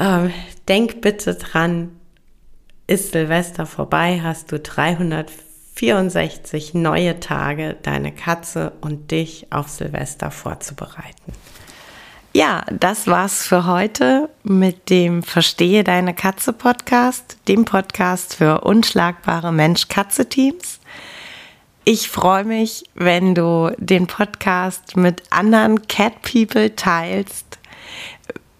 ähm, 0.00 0.32
denk 0.66 1.00
bitte 1.02 1.36
dran, 1.36 1.92
ist 2.86 3.12
Silvester 3.12 3.66
vorbei, 3.66 4.20
hast 4.20 4.50
du 4.50 4.58
364 4.58 6.74
neue 6.74 7.20
Tage, 7.20 7.76
deine 7.82 8.10
Katze 8.10 8.72
und 8.80 9.12
dich 9.12 9.46
auf 9.50 9.68
Silvester 9.68 10.32
vorzubereiten. 10.32 11.32
Ja, 12.32 12.64
das 12.70 13.06
war's 13.06 13.46
für 13.46 13.66
heute 13.66 14.28
mit 14.42 14.88
dem 14.88 15.22
Verstehe 15.22 15.84
deine 15.84 16.14
Katze 16.14 16.52
Podcast, 16.52 17.38
dem 17.48 17.64
Podcast 17.64 18.36
für 18.36 18.62
unschlagbare 18.62 19.52
Mensch-Katze-Teams. 19.52 20.80
Ich 21.84 22.08
freue 22.08 22.44
mich, 22.44 22.84
wenn 22.94 23.34
du 23.34 23.74
den 23.78 24.06
Podcast 24.06 24.96
mit 24.96 25.22
anderen 25.30 25.88
Cat 25.88 26.22
People 26.22 26.76
teilst, 26.76 27.58